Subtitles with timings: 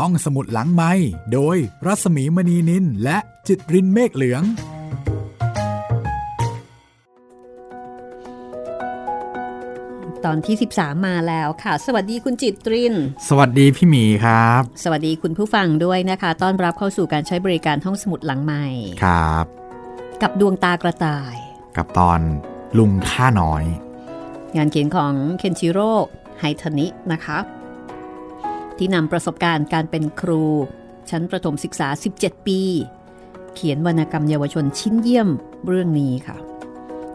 [0.00, 0.92] ห้องสมุดหลังไม้
[1.32, 4.42] โดยรัสมีมณีนินและจิตรินเมฆเหลือง
[10.24, 12.94] ตอนที่ 13 มาแล้วค่ะ สวัสดีคุณจิตริน
[13.28, 18.64] สวัสดีพี่หมีครับ สวัสดีคุณผู้ฟังด้วยนะคะ ต้อนรับเข้าสู่การใช้บริการห้องสมุดหลังใหม่
[19.04, 19.44] ครับ
[20.22, 21.34] กับดวงตากระต่าย
[21.76, 22.20] กับตอน
[22.78, 23.64] ลุงข้าน้อย
[24.56, 25.92] งานเขียนของเคนชิโร่
[26.40, 27.38] ไฮทานินะคะ
[28.78, 30.44] ที่นำประสบการณ์การเป็นครู
[31.10, 31.88] ชั้นประถมศึกษา
[32.18, 32.60] 17 ปี
[33.54, 35.28] เขียนวรรณกรรมเยาวชนชิ้นเยี่ยม
[35.66, 36.36] เรื่องนี้ค่ะ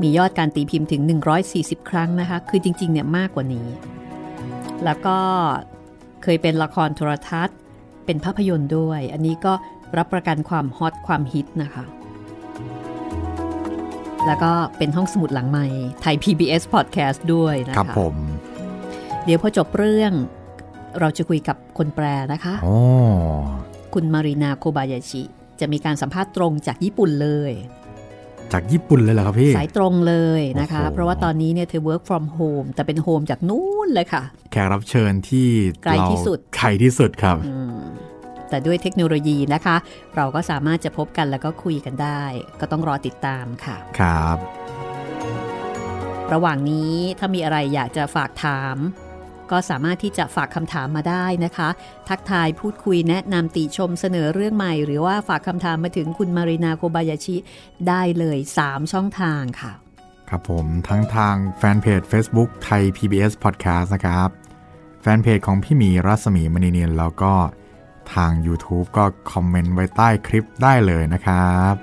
[0.02, 1.02] มียอดการตีพิมพ์ถึง
[1.46, 3.68] 140 ครั้งนะคะ คือจริงๆเนี่ยมากกว่านี้
[4.84, 5.18] แล้วก็
[6.24, 7.58] เคยเป็นละครโทรทัศน์
[8.06, 9.54] เป็นภาพยนตร์ด้วย อันนี้ก็
[9.98, 11.84] รับประกันความฮอตความฮิตนะคะ
[14.26, 15.68] แล้วก็เป็นห้องสมุดหลังใหม่
[16.02, 18.16] Thai PBS Podcast ด้วยนะคะครับผม
[19.24, 20.14] เดี๋ยวพอจบเรื่อง
[21.00, 22.76] เราจะคุยกับคนแปลนะคะโอ้
[23.94, 25.22] คุณมารีนาโคบายาชิ
[25.60, 27.54] จะมีการสัมภาษณ์ตรงจากญี่ปุ่นเลย
[28.54, 35.48] จากญี่ปุ่นเลยเหรอครับพี่ สายตรงเลยนะคะโอ้โหเพราะว่าตอนนี้เนี่ยเธอ work from home แต่เป็น home จากนู้นเลยค่ะ แขกรับเชิญที่
[35.84, 37.80] ไกลที่สุดเราไกลที่สุดครับอืม
[38.50, 39.76] แต่ด้วยเทคโนโลยีนะคะ
[40.16, 42.24] เราก็สามารถจะพบกันแล้วก็คุยกันได้
[42.60, 44.38] ก็ต้องรอติดตามค่ะ ครับ
[46.34, 48.78] ระหว่างนี้ถ้ามีอะไรอยากจะฝากถาม
[49.52, 51.70] ก็สามารถที่จะฝากคำถามมาได้นะคะ
[52.10, 57.36] ทักทายพูดคุยแนะนำติชมเสนอเรื่องใหม่ หรือว่าฝากคำถามมาถึงคุณมารินาโคบายาชิ
[57.88, 59.72] ได้เลย 3 ช่องทางค่ะ
[60.30, 64.30] ครับผมทั้งทางแฟนเพจ Facebook ไทย PBS Podcast นะครับ
[65.02, 67.34] แฟนเพจของพี่หมีรัศมีมณีเนียนแล้วก็
[68.14, 71.76] ทาง YouTube ก็คอมเมนต์ไว้ใต้คลิปได้เลยนะครับ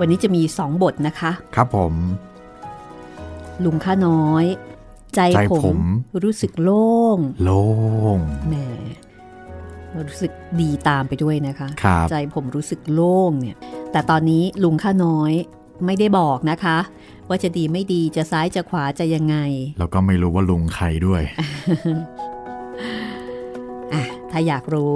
[0.00, 1.94] วันนี้จะมี 2 บทนะคะ ครับผม
[3.64, 4.44] ลุงข้าน้อย
[5.14, 5.80] ใจใจผผมม
[6.24, 7.62] รู้สึกโล่ง โล่
[8.16, 8.56] งแหม
[10.08, 13.56] รู้สึกดีตามไปด้วยนะคะครับใจผมรู้สึกโล่งเนี่ย
[13.92, 15.32] แต่ตอนนี้ลุงข้าน้อย
[15.86, 16.78] ไม่ได้บอกนะคะ
[17.28, 19.36] ว่าจะดีไม่ดีจะซ้ายจะขวาจะยังไง
[19.78, 21.22] แล้วก็ไม่รู้ว่าลุงใครด้วย
[23.92, 24.94] อะถ้าอยากรู้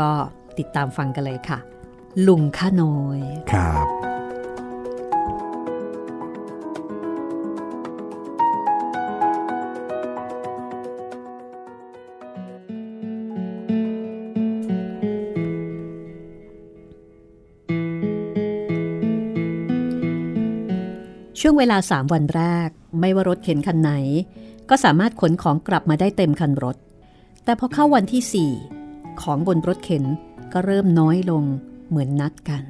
[0.00, 0.10] ก็
[0.58, 1.58] ติดตามฟังกันเลยค่ะ
[2.28, 3.18] ลุงข้าน้อย
[3.52, 3.86] ครับ
[21.42, 22.68] ช่วงเวลาสามวันแรก
[23.00, 23.90] ไม่ว่ารถเข็นคันไหน
[24.70, 26.76] ก็สามารถขนของกลับมาได้เต็มคันรถ
[27.44, 28.50] แต่พอเข้าวันที่สี่
[29.22, 30.04] ของบนรถเข็น
[30.52, 31.44] ก็เริ่มน้อยลง
[31.88, 32.62] เหมือนนัดกัน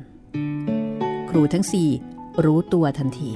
[1.31, 1.89] ครูทั้งสี่
[2.45, 3.31] รู้ตัวทันที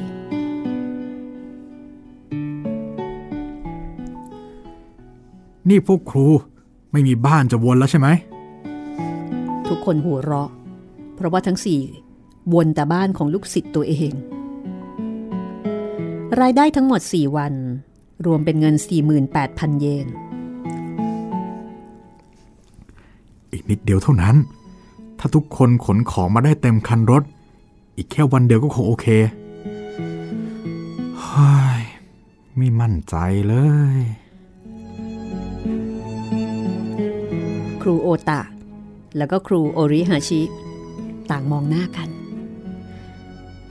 [5.68, 6.26] นี่พวกครู
[6.92, 8.08] ไม่มีบ้านจะวนแล้วใช่ไหม
[9.68, 10.50] ทุกคนหัวเราะ
[11.14, 11.80] เพราะว่าทั้งสี่
[12.54, 14.12] วนแต่บ้านของลูกศิษย์ตัวเอง
[16.40, 17.54] รายได้ทั้งหมด 4 วัน
[18.26, 18.74] รวมเป็นเงิน
[19.28, 20.06] 48,000 เยน
[23.52, 24.36] อีกนิดเดียวเท่านั้น
[25.18, 27.22] ถ้าทุกคนขนของมาได้เต็มคันรถ
[27.96, 29.06] อีกแค่วันเดียวก็คงโอเค
[31.20, 31.82] เฮ้ย
[32.56, 33.16] ไม่มั่นใจ
[33.48, 33.54] เล
[33.96, 33.98] ย
[37.82, 38.40] ครูโอตะ
[39.16, 40.42] แล้วก็ครูโอริฮาชิ
[41.30, 42.08] ต่างมองหน้ากัน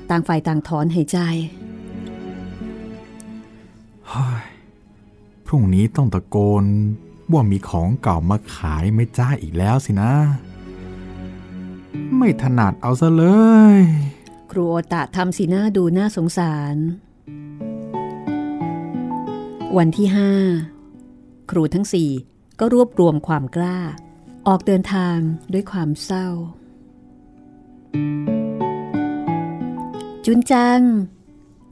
[0.10, 1.20] ต่างฝ่ายต่างถอนหายใจ
[5.54, 6.66] รุ่งนี้ต้องตะโกน
[7.32, 10.14] ว่ามีของเก่ามาขายไม่จ้าอีกแล้วสินะ
[12.18, 13.26] ไม่ถนัดเอาซะเล
[13.76, 13.78] ย
[14.52, 16.76] ครูโอตะทำสีหน้าดูน่าสงสาร
[19.78, 20.32] วันที่ห้า
[21.52, 22.10] ครูทั้งสี่
[22.60, 23.80] ก็รวบรวมความกล้า
[24.48, 25.18] ออกเดินทาง
[25.54, 26.28] ด้วยความเศร้า
[30.26, 30.82] จุนจัง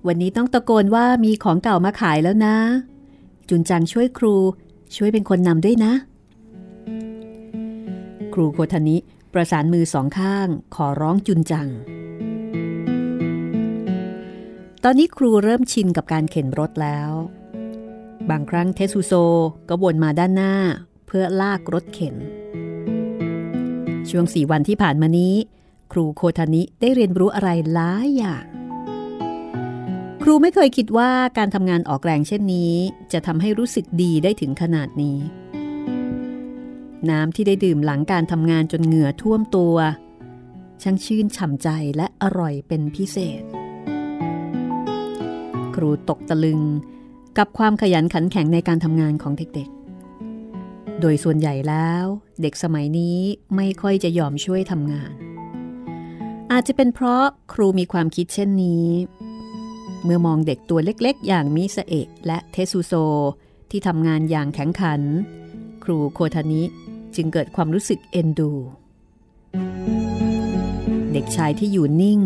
[0.08, 2.58] วันนี้ต้องตะโกนว่ามีของเก่ามาขายแล้วนะ
[3.51, 4.36] จุนจังช่วยครู
[4.95, 5.94] ช่วยเป็นคนนำด้วยนะ
[8.33, 8.98] ครูโคทานิ
[9.33, 11.69] ประสานมือสองข้างขอร้องจุนจัง
[14.83, 17.12] ตอนนี้ครูเริ่มชินกับการเข็นรถแล้ว
[18.30, 19.13] บางครั้งเทสุโซ
[19.69, 20.56] ก็วนมาด้านหน้า
[21.07, 22.15] เพื่อลากรถเข็น
[24.09, 25.36] ช่วงสี่วันที่ผ่านมานี้
[25.92, 28.45] ครูโคทานิได้เรียนรู้อะไรหลายอย่าง
[30.25, 32.73] ครูไม่เคยคิดว่าการทำงานออกแรงเช่นนี้
[33.13, 35.18] จะทำให้รู้สึกดีได้ถึงขนาดนี้
[37.09, 39.75] น้ำที่ได้ดื่มหลังการทำงานจนเหงื่อท่วมตัว
[40.81, 43.44] ช่างชื่นฉ่ำใจและอร่อยเป็นพิเศษ
[45.75, 46.62] ครูตกตะลึง
[47.38, 52.06] กับความขยันขันแข็งในการทำงานของเด็กๆ โดยส่วนใหญ่แล้ว
[52.41, 53.17] เด็กสมัยนี้
[53.56, 55.13] ไม่ค่อยจะยอมช่วยทำงาน
[56.51, 58.88] อาจจะเป็นเพราะครูมีความคิดเช่นนี้
[60.03, 62.94] เมื่อมองเด็กตัวเล็กๆ อย่างมิสเอะและเทสุโซ
[63.69, 65.01] ที่ทำงานอย่างแข็งขัน
[65.83, 66.63] ครูโคทานิ
[67.15, 68.51] จึงเกิดความรู้สึกเอ็นดู
[71.13, 72.19] เด็กชายที่อยู่นิ่ง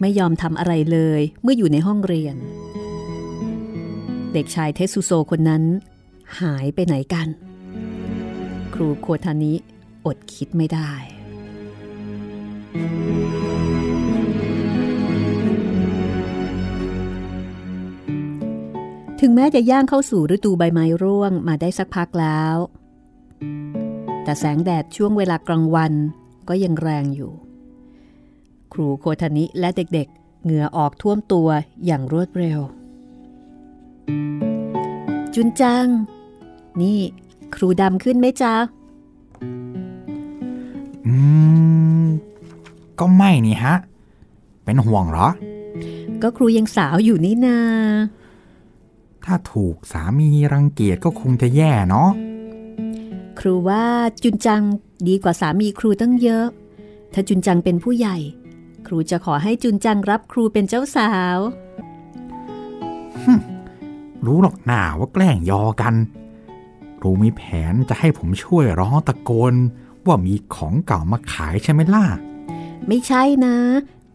[0.00, 2.36] ไม่ยอมทำอะไรเลยเมื่ออยู่ในห้องเรียน
[4.32, 5.62] เด็กชายเทสุโซคนนั้น
[6.40, 7.28] หายไปไหนกัน
[8.74, 9.54] ครูโคทานิ
[10.06, 10.92] อดคิดไม่ได้
[19.24, 22.56] ถึงแม้จะย่างเข้าสู่ฤดูใบไม้ร่วงมาได้สักพักแล้ว
[24.24, 25.92] แต่แสงแดดช่วงเวลากลางวัน
[26.48, 27.32] ก็ยังแรงอยู่
[28.72, 31.48] ครูโคทานิและเด็กๆ เหงื่อออกท่วมตัว
[31.84, 32.60] อย่างรวดเร็ว
[35.34, 35.86] จุนจัง
[36.80, 36.98] นี่
[37.54, 38.54] ครูดำขึ้นไหมจ๊ะ
[41.06, 41.14] อื
[42.02, 42.06] ม
[42.98, 43.74] ก็ไม่นี่ฮะ
[44.64, 45.28] เป็นห่วงเหรอ
[46.22, 47.58] ก็ครูยังสาวอยู่นี่นา
[49.24, 52.10] ถ้าถูกสามีรังเกียจก็คงจะแย่เนาะ
[53.38, 53.84] ครูว่า
[54.22, 54.62] จุนจัง
[55.08, 56.46] ดีกว่าสามีครูตั้งเยอะ
[57.12, 58.16] ถ้าจุนจังเป็นผู้ใหญ่
[58.86, 61.38] ครูจะขอให้จุนจังรับครูเป็นเจ้าสาว
[64.26, 65.94] รู้หรอกหนาว่าแกล้งยอกัน
[67.02, 67.42] รู้มีแผ
[67.72, 69.54] นจะให้ผมช่วยร้องตะโกน
[70.06, 72.04] ว่ามีของเก่ามาขายใช่ไหมล่ะ
[72.88, 73.56] ไม่ใช่นะ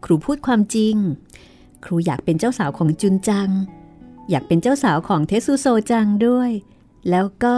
[0.04, 0.94] ครูพูดความจริง
[1.84, 3.50] ครูอยากเป็นเจ้าสาวของจุนจัง
[4.30, 6.50] อยากเป็นเจ้าสาวของเทสุโซจังด้วย
[7.10, 7.56] แล้วก็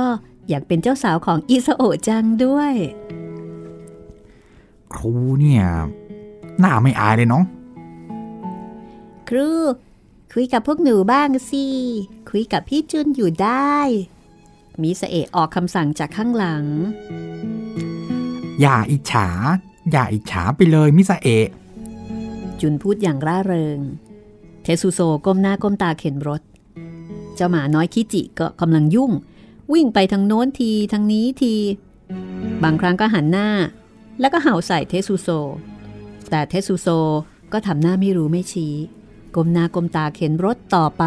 [0.49, 2.73] อยากเป็นเจ้าสาวของอิซาโอะจังด้วย
[4.93, 5.65] ครูเนี่ย
[6.59, 7.45] หน้าไม่อายเลยเนาะ
[9.29, 9.49] ครู
[10.33, 11.67] คุยกับพวกหนูบ้างสิ
[12.31, 13.77] คุยกับพี่จุนอยู่ได้
[14.83, 16.65] มีสเอะออกคำสั่งจากข้างหลัง
[18.61, 19.29] อย่าอิจฉา
[19.91, 21.47] อย่าอิจฉาไปเลยมิซาเอะ
[22.61, 23.79] จุนพูดอย่างร่าเริง
[24.63, 29.11] เทสุโซก้มหน้าก้มตาเข็นรถเจ้าหมาน้อยคิจิก็กำลังยุ่ง
[29.73, 31.55] วิ่งไปทางโน้นทีทางนี้ที
[32.63, 33.49] บางครั้งก็หันหน้า
[34.21, 35.29] แล้วก็เห่าใส่เทสุโซ
[36.31, 36.89] แต่เทสุโซ
[37.53, 38.75] ก็ทำหน้าไม่รู้ไม่ชี้
[39.35, 41.05] ก้มหน้าก้มตาเข็นรถต่อไป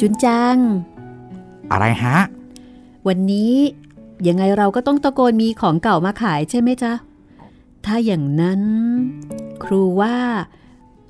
[0.00, 0.56] จุนจัง
[1.72, 2.18] อะไรฮะ
[3.06, 3.54] วันนี้
[4.28, 6.92] ยังไงเราก็ต้องตะโกนมีของเก่ามาขายใช่ไหมจ๊ะ
[7.84, 8.62] ถ้าอย่างนั้น
[9.64, 10.16] ครูว่า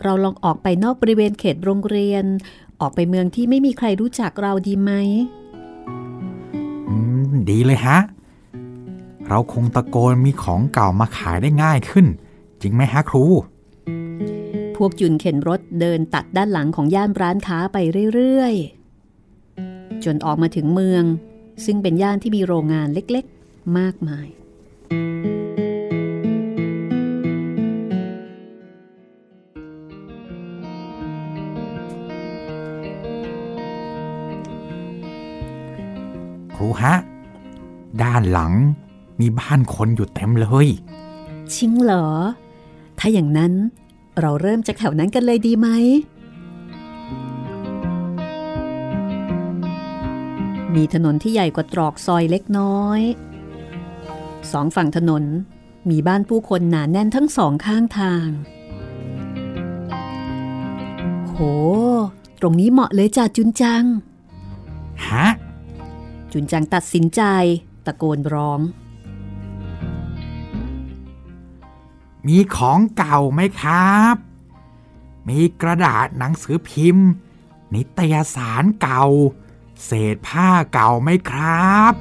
[0.02, 2.25] เราลองออกไปนอกบริเวณเขตโรงเรียน
[2.81, 4.93] ออกไปเมืองที่ไม่มีใครรู้จักเราดีไหม
[6.88, 6.94] อื
[7.26, 7.99] มดีเลยฮะ
[9.29, 12.06] เราคงตะโกนมีของเก่ามาขายได้ง่ายขึ้น
[12.61, 13.25] จริงไหมฮะครู
[14.76, 17.79] พวกจุนเข็นรถเดินตัดด้านหลังของย่านร้านค้าไป
[18.14, 21.05] เรื่อยๆ จนออกมาถึงเมือง
[21.64, 24.29] ซึ่งเป็นย่านที่มีโรงงานเล็กๆ มากมาย
[36.64, 36.94] รูฮะ
[38.02, 38.52] ด้านหลัง
[39.20, 40.69] มีบ้านคนอยู่เต็มเลย
[41.55, 42.08] ชิงเหรอ
[42.99, 43.52] ถ้าอย่างนั้น
[44.20, 45.69] เราเริ่มจากแถวนั้นกันเลยดีไหม
[50.74, 53.00] มีถนนที่ใหญ่กว่าตรอกซอยเล็กน้อย
[54.53, 55.24] สองฝั่งถนน
[55.91, 58.27] มีบ้านผู้คนหนาแน่นทั้งสองข้างทาง
[61.29, 61.39] โห
[62.41, 63.84] ตรงนี้เหมาะเลยจ้ะจุนจัง
[65.06, 65.27] ฮะ
[66.34, 67.22] จุนจังตัดสินใจ
[67.86, 68.60] ตะโกนร้อง
[72.26, 74.17] มีของเก่าไหมครับ
[75.29, 77.08] มีกระดาษหนังสือพิมพ์
[77.74, 79.05] นิตยสารเก่า
[79.84, 81.93] เศษผ้าเก่าไหมครับ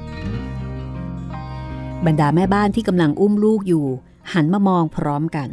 [2.06, 3.86] บรรดาแม่บ้านที่กำลังอุ้มลูกอยู่
[4.32, 5.48] หันมามองพร้อมกัน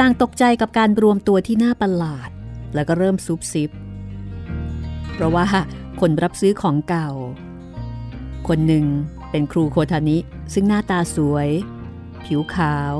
[0.00, 2.30] ต่างตกใจกับการรวมตัวที่น่าประหลาด
[2.74, 3.70] แล้วก็เริ่มซุบซิบ
[5.14, 5.46] เพราะว่า
[6.00, 7.10] คนรับซื้อของเก่า
[8.48, 8.86] คนหนึ่ง
[9.30, 10.18] เป็นครูโคทานิ
[10.54, 11.48] ซึ่งหน้าตาสวย
[12.24, 12.94] ผิวขาว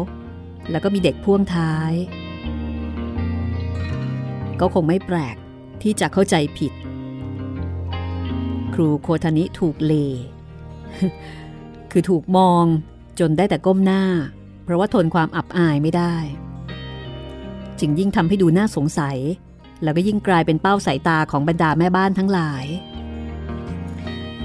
[0.70, 1.92] แล้วก็มีเด็กพ่วงท้าย
[4.60, 5.36] ก็คงไม่แปลก
[5.82, 6.72] ที่จะเข้าใจผิด
[8.74, 9.94] ครูโคทานิถูกเล
[11.90, 12.64] คือถูกมอง
[13.20, 14.04] จนได้แต่ก้มหน้า
[14.64, 16.16] เพราะว่าทนความอับอายไม่ได้
[17.78, 19.18] จึงยิ่งทำให้ดูน่าสงสัย
[19.82, 22.64] แล้วก็ยิ่งกลายเป็นเป้าสายตาของบรรดาแม่บ้านทั้งหลาย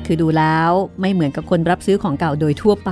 [0.06, 0.72] คือดูแล้ว
[1.02, 2.92] ไม่เหมือนกับคนรับซื้อของเก่าโดยทั่วไป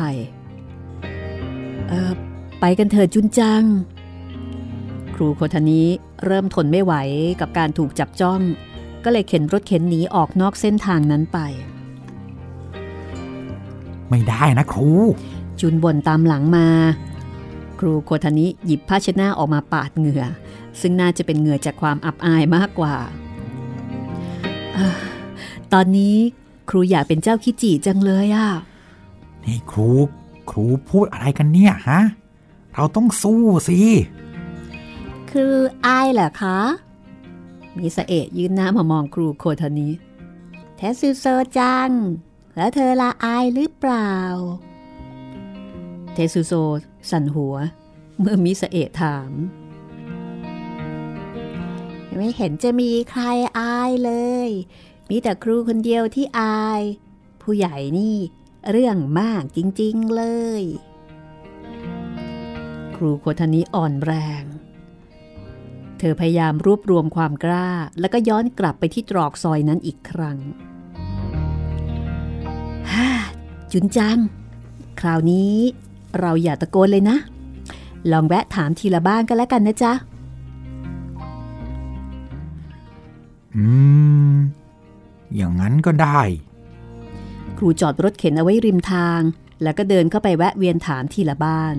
[1.89, 2.11] เออ
[2.59, 3.63] ไปกันเถิดจุนจัง
[5.15, 5.87] ครูโคทานี้
[6.25, 6.93] เริ่มทนไม่ไหว
[7.39, 8.41] กับการถูกจับจ้อง
[9.03, 11.39] ก็เลยเข็นรถเข็นหนีออกนอกเส้นทางนั้นไป
[14.09, 14.89] ไม่ได้นะครู
[15.59, 16.67] จุนบ่นตามหลังมา
[17.79, 20.23] ครูโคทานิหยิบผ้าเช็ดหน้าออกมาปาดเหงื่อ
[20.81, 22.95] ซึ่งน่าจะเป็นเหงื่อจากความอับอายมากกว่า
[24.77, 24.87] อา
[25.73, 26.15] ตอนนี้
[26.69, 28.49] ครูอยากเป็นเจ้าคิจิจังเลยอะ
[29.43, 29.89] นี่ครู
[30.49, 31.99] ครูพูดอะไรกันเนี่ยฮะ
[32.73, 33.79] เราต้องสู้สิ
[35.31, 35.53] คือ
[35.85, 36.59] อายเหรอคะ
[37.77, 39.89] มิสเอะยืนหน้ามามองครูโคทานิ
[40.75, 41.25] เทสุโซ
[41.57, 41.89] จัง
[42.55, 44.13] แล้วเธอละอายหรือเปล่า
[46.13, 46.53] เทสุโซ
[47.09, 47.55] สั่นหัว
[48.19, 49.31] เมื่อมิสเอะถาม
[52.15, 53.23] ไม่เห็นจะมีใคร
[53.59, 54.11] อายเล
[54.47, 54.49] ย
[55.15, 56.83] มีแต่ครูคนเดียวที่อาย
[57.41, 58.17] ผู้ใหญ่นี่
[58.69, 60.23] เรื่องมากจริงๆเล
[60.61, 60.63] ย
[62.95, 64.43] ครูโคทนิอ่อนแรง
[65.97, 70.37] เธอพยายามรวบรวมความกล้า แล้วก็ย้อนกลับไปที่ตรอกซอยนั้นอีกครั้ง
[72.91, 73.09] ฮ่า
[73.71, 74.19] จุนจัง
[74.99, 75.55] คราวนี้
[76.19, 77.17] เราอย่าตะโกนเลยนะ
[78.11, 79.93] ลองแวะถามทีละบ้านก็แล้วกันนะจ๊ะ
[83.55, 83.65] อื
[84.35, 84.37] ม
[85.35, 86.21] อย่างนั้นก็ได้
[87.57, 89.21] ครูจอดรถเข็นเอาไว้ริมทาง
[89.63, 91.75] แล้วก็เดินเข้าไปแวะเวียนถามทีละบ้าน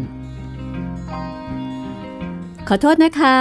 [2.68, 3.38] ขอโทษนะคะ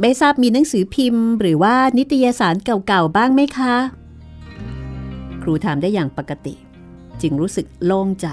[0.00, 3.74] ไม่ทราบมีหนังสือพิมพ์ หรือว่านิตยสารเก่าๆบ้างไหมคะ
[5.42, 6.54] ครูถามได้อย่างปกติ
[7.22, 8.28] จึงรู้สึกโล่งใจ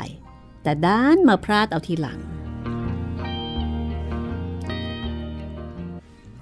[0.64, 2.20] แต่ด้านมาพลาดเอาทีหลัง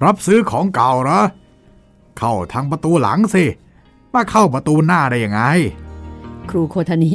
[0.03, 1.21] รับซื้อของเก่าเหรอ
[2.17, 3.45] เข้าทางประตูหลังสิ
[4.15, 5.41] มาเข้าประตูหน้าได้ยังไง
[6.49, 7.11] ครูโคทานิ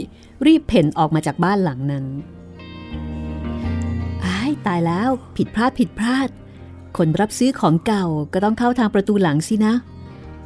[0.47, 2.04] รีบเพ่นออกมาจากบ้านหลังนั้น
[4.25, 6.28] อ้ายตายแล้วผิดพลาดผิดพลาด
[6.97, 9.75] คนรับซื้อของเก่าก็ต้องเข้าทางประตูหลังสินะ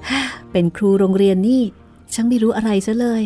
[0.08, 0.20] ฮ่า
[0.52, 1.62] เป็นครูโรงเรียนนี่
[2.14, 3.22] ช่างไม่รู้อะไรซะเลย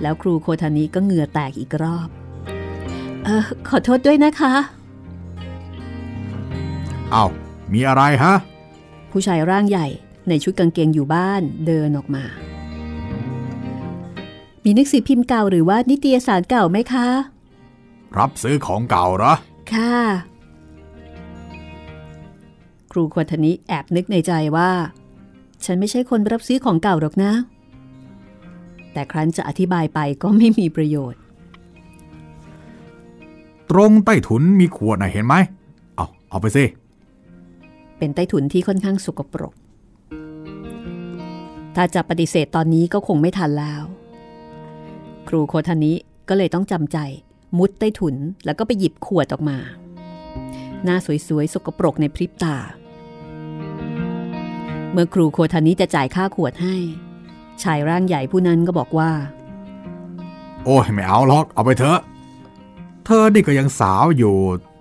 [0.00, 2.08] แล้วครูโคทานิก็เหงื่อแตกอีกรอบ
[3.24, 4.54] เออขอโทษด้วยนะคะ
[7.10, 7.24] เอา
[7.72, 8.34] มีอะไรฮะ
[9.10, 9.86] ผู้ชายร่างใหญ่
[10.30, 12.24] ในชุดกางเกงอยู่บ้านเดินออกมา
[14.64, 17.06] มีหนังสือพิมพ์เก่าหรือว่านิตยสารเก่าไหมคะ
[18.18, 19.34] รับซื้อของเก่าเหรอ
[19.72, 19.94] ค่ะ
[22.90, 24.70] ครูควรทนิแอบนึกในใจว่า
[25.64, 27.32] ฉันไม่ใช่คนรับซื้อของเก่าหรอกนะ
[28.92, 31.20] แต่ครั้นจะอธิบายไปก็ไม่มีประโยชน์
[33.70, 35.34] ตรงใต้ถุนมีขวดนะเห็นไหม
[35.96, 36.64] เอาเอาไปสิ
[37.98, 39.54] เป็นใต้ถุนที่ค่อนข้างสกปรก
[41.76, 43.82] ถ้าจะปฏิเสธตอนนี้ก็คงไม่ทันแล้ว
[45.28, 45.92] ครูโคทานิ
[46.28, 46.98] ก็เลยต้องจำใจ
[47.58, 49.58] มุดใต้ถุนแล้วก็ไปหยิบขวดออกมา
[50.84, 50.96] หน้า
[51.28, 52.56] สวยๆ สกปรกในพริบตา
[54.92, 56.76] เมื่อครูโคทานิจะจ่ายค่าขวดให้
[57.62, 59.10] ชายร่างใหญ่ผู้นั้นก็บอกว่า
[60.64, 61.98] โอ้ยไม่เอาหรอกเอาไปเถอะ
[63.04, 64.36] เธอนี่ก็ยังสาวอยู่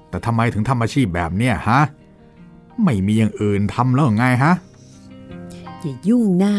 [0.09, 1.81] แต่ทำไมถึงทำอาชีพแบบเนี้ยฮะ
[2.83, 4.53] ไม่มีอย่างอื่นทำแล้วไงฮะ
[5.81, 6.57] อย่ายุ่งหน้า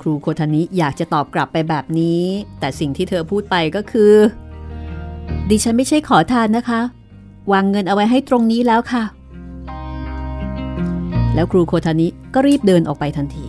[0.00, 2.22] ครูโคทานิอยากจะตอบกลับไปแบบนี้
[2.60, 4.14] แต่สิ่งที่เธอพูดไปก็คือ
[5.50, 6.80] ดิฉันไม่ใช่ขอทานนะคะ
[7.52, 9.04] วางเงินเอาไว้ให้ตรงนี้แล้วค่ะ
[11.34, 13.46] แล้วครูโคทานิก็รีบเดินออกไปทันที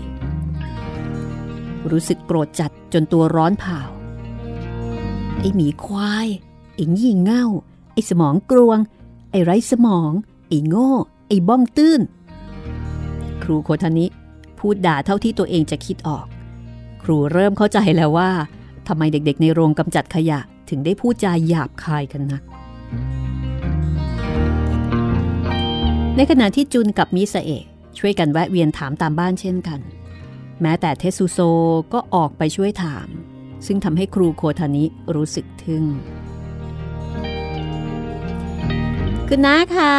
[1.92, 3.80] รู้สึกโกรธจัดจนตัวร้อนเผา
[5.40, 6.28] ไอหมีควาย
[6.76, 7.46] ไอ้งี่เง่า
[7.94, 8.78] ไอ้สมองกลวง
[9.32, 10.12] ไอ้ไร้สมอง
[10.48, 10.92] ไอ้โง่
[11.28, 12.02] ไอ้บ้องตื้น
[13.44, 14.06] ครูโคทานิ
[14.62, 16.26] พูดด่าเท่าที่ตัวเองจะคิดออก
[17.04, 18.32] ครูเริ่มเข้าใจแล้วว่า
[18.88, 20.40] ทำไมเด็กๆ ในโรงกำจัดขยะ
[20.70, 22.42] ถึงได้พูดจาหยาบคายกันนัก
[26.16, 27.64] ในขณะที่จุนกับมิสเอะ
[28.00, 29.80] ช่วยกันแวะเวียนถามตามบ้านเช่นกัน
[30.62, 31.40] แม้แต่เทสุโซ
[31.94, 33.08] ก็ออกไปช่วยถาม
[33.66, 35.84] ซึ่งทำให้ครูโคทานิรู้สึกทึ่ง
[39.28, 39.96] คุณน้าคะ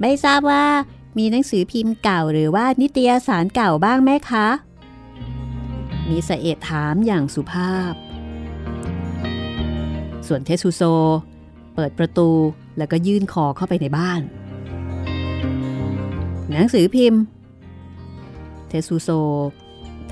[0.00, 0.64] ไม่ทราบว่า
[1.16, 4.46] มีหนังสือพิมพ์เก่าหรือว่านิตยสารเก่าบ้างไหมคะ
[6.08, 7.92] มีสเอะถามอย่างสุภาพ
[10.26, 10.82] ส่วนเทสุโซ
[11.74, 12.30] เปิดประตู
[12.78, 14.20] แล้วก็ยื่นคอเข้าไปในบ้าน
[16.48, 17.20] หนังสือพิมพ์
[18.68, 19.10] เทสุโซ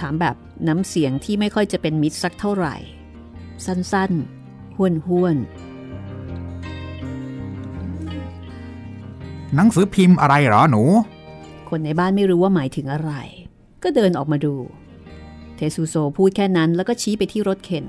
[0.00, 0.37] ถามแบบ
[0.69, 2.76] น้ำเสียงที่ไม่ค่อยจะเป็นมิตรสักเท่าไหร่
[3.67, 5.66] สั้นๆห้วนๆ
[9.57, 10.83] หนังสือพิมพ์อะไรหรอหนู
[11.69, 13.13] คนในบ้านไม่รู้ว่าหมายถึงอะไร
[13.83, 14.55] ก็เดินออกมาดู
[15.57, 17.87] เทสุโซพูดแค่นั้นแล้วก็ชี้ไปที่รถเข็น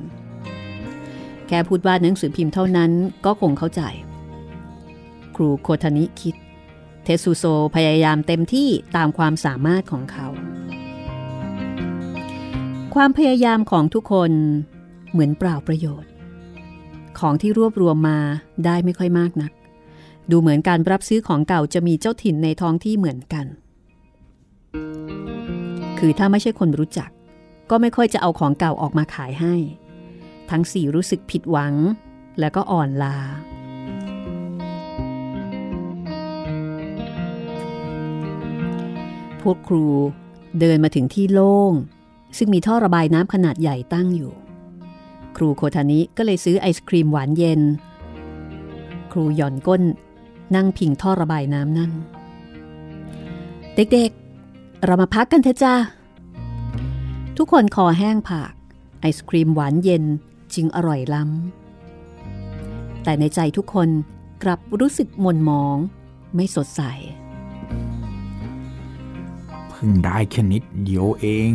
[1.47, 2.91] แค่พูดว่าหนังสือพิมพ์เท่านั้น
[3.25, 3.81] ก็คงเข้าใจ
[5.35, 6.35] ครูโคทานิคิด
[7.03, 7.45] เทสุโซ
[7.75, 10.27] พยายามเต็มที่ตามความสามารถของเขา
[12.95, 14.31] ความพยายามของทุกคน
[15.11, 16.11] เหมือนเปล่าประโยชน์
[17.19, 18.19] ของที่รวบรวมมา
[18.65, 19.51] ได้ไม่ค่อยมากนัก
[20.31, 23.45] ดูเหมือนการรับซื้อของเก่าจะมีเจ้าถิ่นในท้องที่เหมือนกัน
[25.99, 27.09] คือถ้าไม่ใช่คนรู้จัก
[27.69, 29.55] ก็ไม่ค่อยจะเอาของเก่าออกมาขายให้
[30.49, 31.75] ทั้งสี่รู้สึกผิดหวัง
[32.39, 33.17] และก็อ่อนลา
[39.41, 39.85] พวกครู
[40.59, 41.73] เดินมาถึงที่โล่ง
[42.37, 44.33] ซึ่งมีท่อระบายน้ำขนาดใหญ่ตั้งอยู่
[45.37, 47.61] ครูโคทานิก็เลยซื้อไอศครีมหวานเย็น
[49.11, 49.83] ครูหย่อนก้น
[50.55, 51.91] นั่งพิงท่อระบายน้ำนั่น
[53.75, 55.75] เด็กๆ เรามาพักกันเถอะจ้า
[57.37, 58.53] ทุกคนคอแห้งผาก
[59.01, 60.03] ไอศครีมหวานเย็น
[60.53, 63.89] จึงอร่อยล้ำ แต่ในใจทุกคน
[64.43, 65.75] กลับรู้สึกมนมอง
[66.35, 66.81] ไม่สดใส
[69.69, 71.51] เพิ่งได้แค่นิดเดียวเอง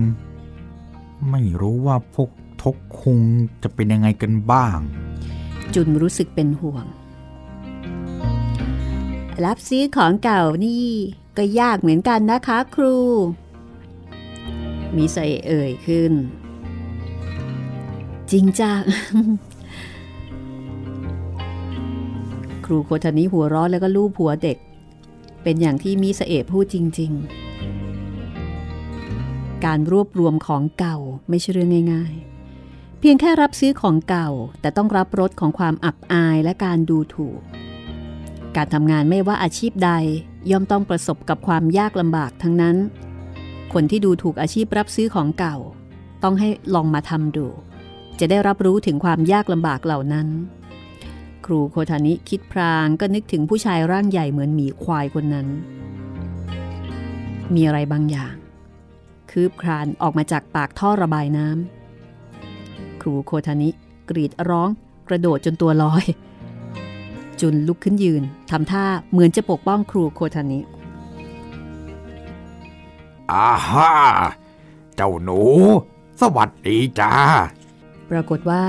[1.30, 2.30] ไม่รู้ว่าพวก
[2.62, 3.20] ทกคุง
[3.62, 4.78] จะเป็นยังไงกันบ้าง
[5.75, 6.87] จุนรู้สึกเป็นห่วง
[9.44, 10.86] รับซื้อของเก่านี่
[11.36, 12.96] ก็ยากเหมือนกันนะคะครู
[14.96, 16.12] มีใส่เอ่ยขึ้น
[18.30, 18.72] จริงจ้า
[22.64, 24.58] ครูโคทานิหัวร้อนแล้วก็ลูบหัวเด็ก
[25.42, 27.12] เป็นอย่างที่มีเสเอพูดจริง
[28.78, 30.96] ๆ การรวบรวมของเก่า
[31.28, 32.14] ไม่ใช่เรื่องง่าย
[32.56, 34.28] ๆ เพียงแค่รับซื้อของเก่า
[34.60, 37.40] แต่ต้องรับรสของความอับอายและการดูถูก
[38.56, 39.90] การทำงานไม่ว่าอาชีพใด
[40.50, 42.76] ย่อมต้องประสบกับความยากลำบากทั้งนั้น
[43.73, 45.56] คนที่ดูถูกอาชีพรับซื้อของเก่า
[46.23, 47.47] ต้องให้ลองมาทำดู
[48.21, 50.28] จะได้รับรู้ถึงความยากลำบากเหล่านั้น
[51.47, 55.49] ครูโคทานิคิดพรางก็นึกถึงผู้ชายร่างใหญ่เหมือนหมีควายคนนั้น
[57.54, 58.35] มีอะไรบางอย่าง
[59.30, 63.71] คืบคลานออกมาจากปากท่อระบายน้ำครูโคทานิ
[64.10, 64.69] กรีดร้อง
[65.08, 66.04] กระโดดจนตัวลอย
[67.43, 70.61] จุนลุกขึ้นยืนทำท่าเหมือนจะปกป้องครูโคทานิ
[73.33, 73.93] อาฮ่า
[74.97, 75.41] เจ้าหนู
[76.21, 77.13] สวัสดีจ้า
[78.11, 78.65] ปรากฏว่า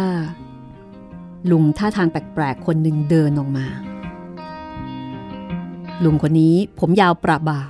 [1.51, 3.67] ลุงท่าทางแปลกๆ คนหนึ่งเดินออกมา
[6.03, 7.61] ลุงคนนี้ผมยาวประบ่า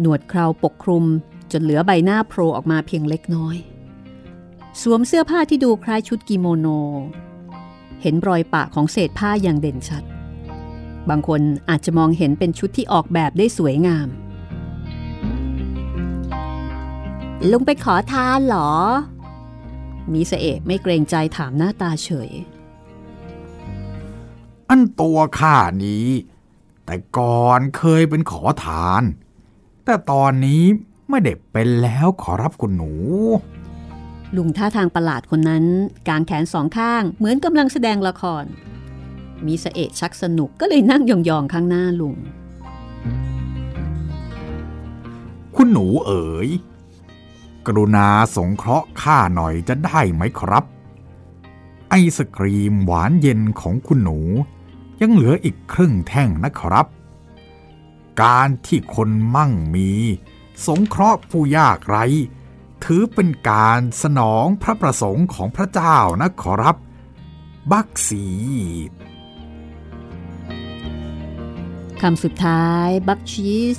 [0.00, 1.04] หนวดเคราปกคลุม
[1.52, 3.56] จนเหลือใบหน้าโผล่ออกมาเพียงเล็กน้อย
[4.80, 6.66] สวมเสื้อผ้าที่ดูคล้ายชุดกิโมโน
[8.04, 10.04] เห็นรอยปะของเศษผ้าอย่างเด่นชัด
[11.10, 14.08] บางคนอาจจะมองเห็นเป็นชุดที่ออกแบบได้สวยงาม
[17.50, 18.72] ลุงไปขอทานเหรอ
[20.12, 22.30] มีเสเอไม่เกรงใจถามหน้าตาเฉย
[24.68, 26.06] อันตัวข้านี้
[26.84, 29.02] แต่ก่อนเคยเป็นขอทาน
[29.84, 30.62] แต่ตอนนี้
[31.08, 32.92] ไม่เด็เป็นแล้วขอรับคุณหนู
[34.36, 35.64] ลุงท่าทางประหลาดคนนั้น
[36.08, 38.44] กางแขนสองข้าง เหมือนกำลังแสดงละคร
[39.46, 42.16] มีเสเอะชักสนุกก็เลยนั่งยองๆข้างหน้าลุง
[45.56, 46.48] คุณหนูเอ๋ย
[47.66, 50.64] กรุณาสงเคราะห์ข้าหน่อยจะได้ไหมครับ
[51.90, 54.18] ไอศกรีมหวานเย็นของคุณหนู
[55.00, 56.86] ยังเหลืออีกครึ่งแท่งนะครับ
[58.22, 59.90] การที่คนมั่งมี
[60.66, 62.04] สงเคราะห์ผู้ยากไร้
[62.88, 66.76] ถือเป็นการสนองพระประสงค์ของพระเจ้านะขอรับ
[67.72, 68.26] บักสี
[72.00, 73.78] คำสุดท้ายบัคชีส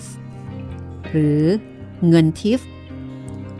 [1.09, 1.41] หรือ
[2.07, 2.61] เงินทิฟ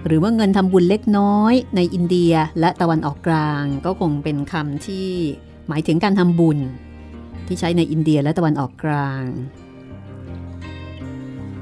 [0.06, 5.10] หรือว่าเงินทำบุญเล็กน้อยในอินเดียและตะวันออกกลางก็คงเป็นคำที่
[5.68, 6.60] หมายถึงการทำบุญ
[7.48, 9.26] ที่ใช้ในอินเดียและตะวันออกกลาง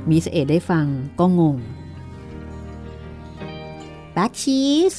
[0.10, 0.86] มีเสเอดได้ฟัง
[1.20, 1.58] ก็งง
[4.18, 4.94] บัคชีส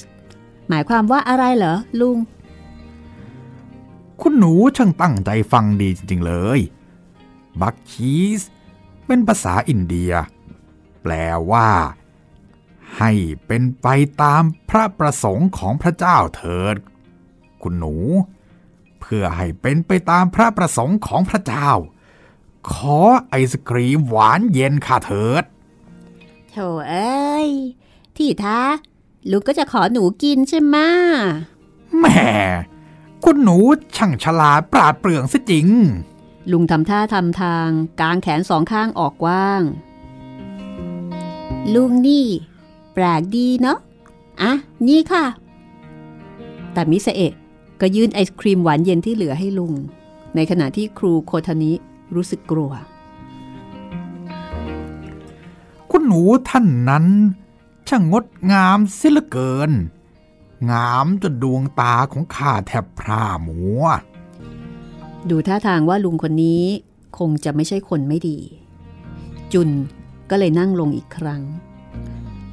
[0.69, 2.19] หมายความว่าอะไรเหรอลุง
[4.21, 6.61] คุณหนูช่างตั้งใจฟังดีจริง ๆ เลย
[7.61, 8.41] บักชีส
[9.07, 10.13] เป็นภาษาอินเดีย
[11.03, 11.13] แปล
[11.51, 11.71] ว่า
[12.99, 13.13] ให้
[13.47, 13.87] เป็นไป
[14.23, 16.77] ตามพระประสงค์ของพระเจ้าเถิด
[17.63, 17.95] คุณหนู
[19.01, 21.71] เพื่อให้เป็นไปตามพระประสงค์ของพระเจ้า
[22.73, 25.45] ขอไอศกรีมหวานเย็นค่ะเถิด
[26.51, 26.57] โถ
[26.91, 27.49] เอ้ย
[28.17, 28.59] ที่ท้า
[29.31, 30.89] ลุงก็จะขอหนูกินใช่ไหมะ
[31.99, 32.21] แหม่
[33.25, 33.57] คุณหนู
[33.97, 35.69] ช่างฉลาดปราดเปรื่องซะจริง
[36.51, 37.69] ลุงทำท่าทำทาง
[38.01, 39.63] กางแขนสองข้างออกกว้าง
[41.75, 42.27] ลุงนี่
[42.95, 43.79] แปลกดีเนาะ
[44.41, 44.53] อะ
[44.89, 45.25] นี่ค่ะ
[46.73, 47.33] แต่มิสเอะ
[47.81, 49.73] ก็ยื่นไอศครีมหวานเย็นที่เหลือให้ลุง
[50.35, 51.73] ในขณะที่ครูโคทานิ
[52.15, 52.73] รู้สึกกลัว
[55.91, 57.07] คุณหนูท่านนั้น
[57.89, 59.71] ช่างงดงามเสียเหลือเกิน
[60.71, 63.85] งามจนดวงตาของข้าแทบพร่ามัว
[65.31, 66.65] ดูท่าทางว่าลุงคนนี้
[67.19, 68.39] คงจะไม่ใช่คนไม่ดี
[69.53, 69.69] จุน
[70.31, 71.43] ก็เลยนั่งลงอีกครั้ง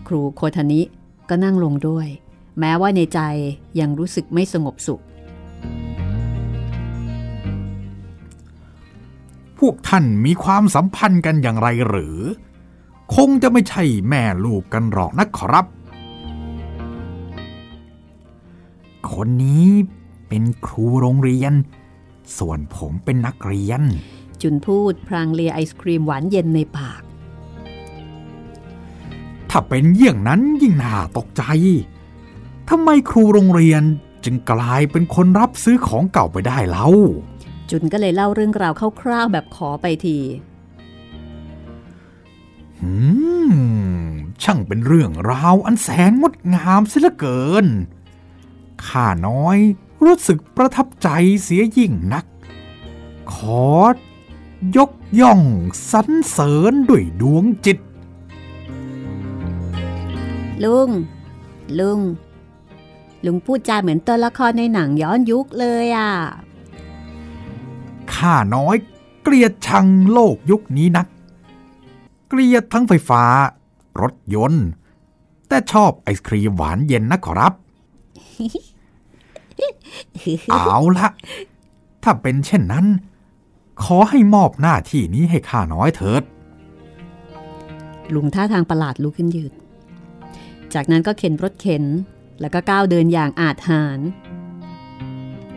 [0.07, 0.81] ครูโคทานิ
[1.29, 2.07] ก็นั่งลงด้วย
[2.59, 3.19] แม้ว่าในใจ
[3.79, 5.01] ยังรู้สึกไม่สงบสุข
[9.59, 12.17] พวกท่านมีความสัมพันธ์กันอย่างไรหรือ
[13.15, 15.65] คงจะไม่ใช่แม่ลูกกันหรอกนะครับ
[19.12, 19.67] คนนี้
[20.28, 21.54] เป็นครูโรงเรียน
[22.38, 23.82] ส่วนผมเป็นนักเรียน
[24.41, 27.02] จุนพูดพรางเลียไอศครีมหวานเย็นในปาก
[29.50, 31.43] ถ้าเป็นเยี่ยงนั้นยิ่งน่าตกใจ
[32.69, 33.84] ทำไมครูโรงเรียน
[34.24, 36.88] จึงกลายเป็นคนรับซื้อของเก่าไปได้เล่า
[37.69, 40.17] จุนก็เลยเล่าเรื่องราวคร่าวๆแบบขอไปที
[42.81, 42.93] หื
[43.51, 44.11] ม
[44.43, 47.65] ช่างเป็นเรื่องราวอันแสนงดงามเสียเหลือเกิน
[48.85, 49.57] ข้าน้อย
[50.03, 51.09] รู้สึกประทับใจ
[51.43, 52.25] เสียยิ่งนัก
[53.33, 53.67] ขอ
[54.77, 55.41] ยกย่อง
[55.91, 57.77] สรรเสริญด้วยดวงจิต
[60.63, 60.89] ลุง
[61.79, 61.99] ลุง
[63.25, 66.11] ลุงพูดจาเหมือนตัวละครในหนังย้อนยุคเลยอะ
[68.13, 68.75] ข้าน้อย
[69.23, 71.07] เกลียดชังโลกยุคนี้นัก
[72.33, 73.23] เกลียดทั้งไฟฟ้า
[74.01, 74.65] รถยนต์
[75.47, 77.53] แต่ชอบไอศครีมหวานเย็นนะขอรับ
[80.51, 81.07] เอาละ
[82.03, 82.85] ถ้าเป็นเช่นนั้น
[83.83, 86.23] ขอให้มอบหน้าที่นี้ให้ข้าน้อยเถิด
[88.13, 89.53] ลุงท่าทางประหลาดลุกขึ้นยืน
[90.73, 91.83] จากนั้นก็เข็นรถเข็น
[92.41, 93.99] แล้วก็ก้าวเดินอย่างอาจหาร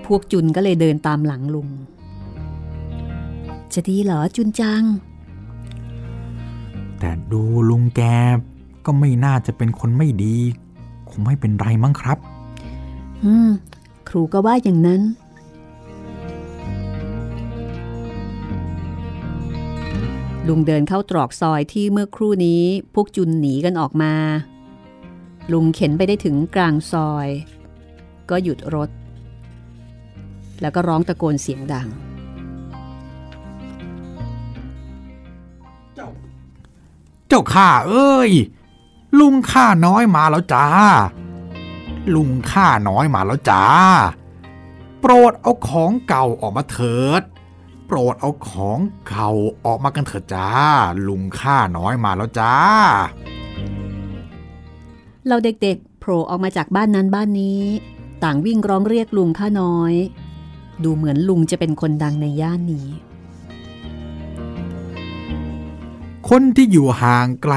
[0.07, 1.69] พวกจุนก็เลยเดินตามหลังลุง
[3.75, 4.85] จะดีเหรอจุนจัง
[6.99, 8.03] แต่ดูลุงแก
[8.87, 10.37] ก็ไม่น่าจะเป็นคนไม่ดี
[11.11, 12.19] คงไม่เป็นไรมั้งครับ
[13.25, 13.51] อืม
[14.09, 15.03] ครูก็ว่าอย่างนั้น
[20.49, 22.63] ลุงเดินเข้าตรอกซอยที่เมื่อครู่นี้
[22.95, 24.15] พวกจุนหนีกันออกมา
[25.53, 27.29] ลุงเข็นไปได้ถึงกลางซอย
[28.31, 28.91] ก็หยุดรถ
[30.61, 31.89] แล้วก็ร้องตะโกนเสียงดัง
[37.35, 38.33] จ้าข้าเอ้ย
[39.21, 40.67] ลุงข้าน้อยมาแล้วจ้า
[42.15, 43.65] ลุงข้าน้อยมาแล้วจ้า
[45.01, 47.23] โปรดเอาของเก่าออกมาเถิด
[47.87, 49.31] โปรดเอาของเก่า
[49.67, 50.49] ออกมากันเถิดจ้า
[51.09, 52.55] ลุงข้าน้อยมาแล้วจ้า
[55.27, 57.63] เราเด็กๆโผล่ออกมาจากบ้านนั้นบ้านนี้
[58.25, 59.95] ต่างวิ่งร้องเรียกลุงข้าน้อย
[60.85, 62.89] ดูเหมือนลุงจะเป็นคนดังในย่านนี้
[66.29, 67.55] คนที่อยู่ห่างไกล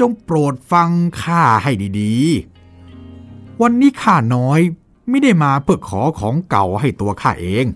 [0.00, 0.90] จงโปรดฟัง
[1.22, 4.60] ข้าให้ดีๆ วันนี้ข้าน้อย
[5.08, 7.66] ไม่ได้มาเพื่อขอของเก่าให้ตัวข้าเอง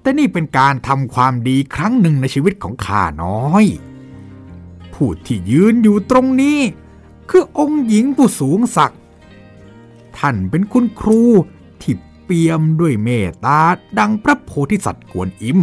[0.00, 3.64] แต่นี่เป็นการทำความดีครั้งหนึ่งในชีวิตของข้าน้อย
[4.94, 6.58] ผู้ที่ยืนอยู่ตรงนี้
[7.30, 9.00] คือองค์หญิงผู้สูงศักดิ์
[10.16, 11.22] ท่านเป็นคุณครู
[11.80, 11.94] ที่
[12.24, 13.60] เปี่ยมด้วยเมตตา
[13.98, 15.58] ดังพระโพธิสัตว์กวนอิม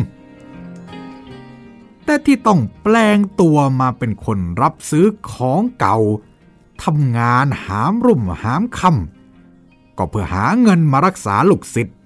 [2.08, 5.98] แต่ที่ต้องแปลงตัวมาเป็นคนรับซื้อของเก่า
[6.84, 11.98] ทำงานหามรุ่มหามคำก็เพื่อหาเงินมารักษาลูกศิษย์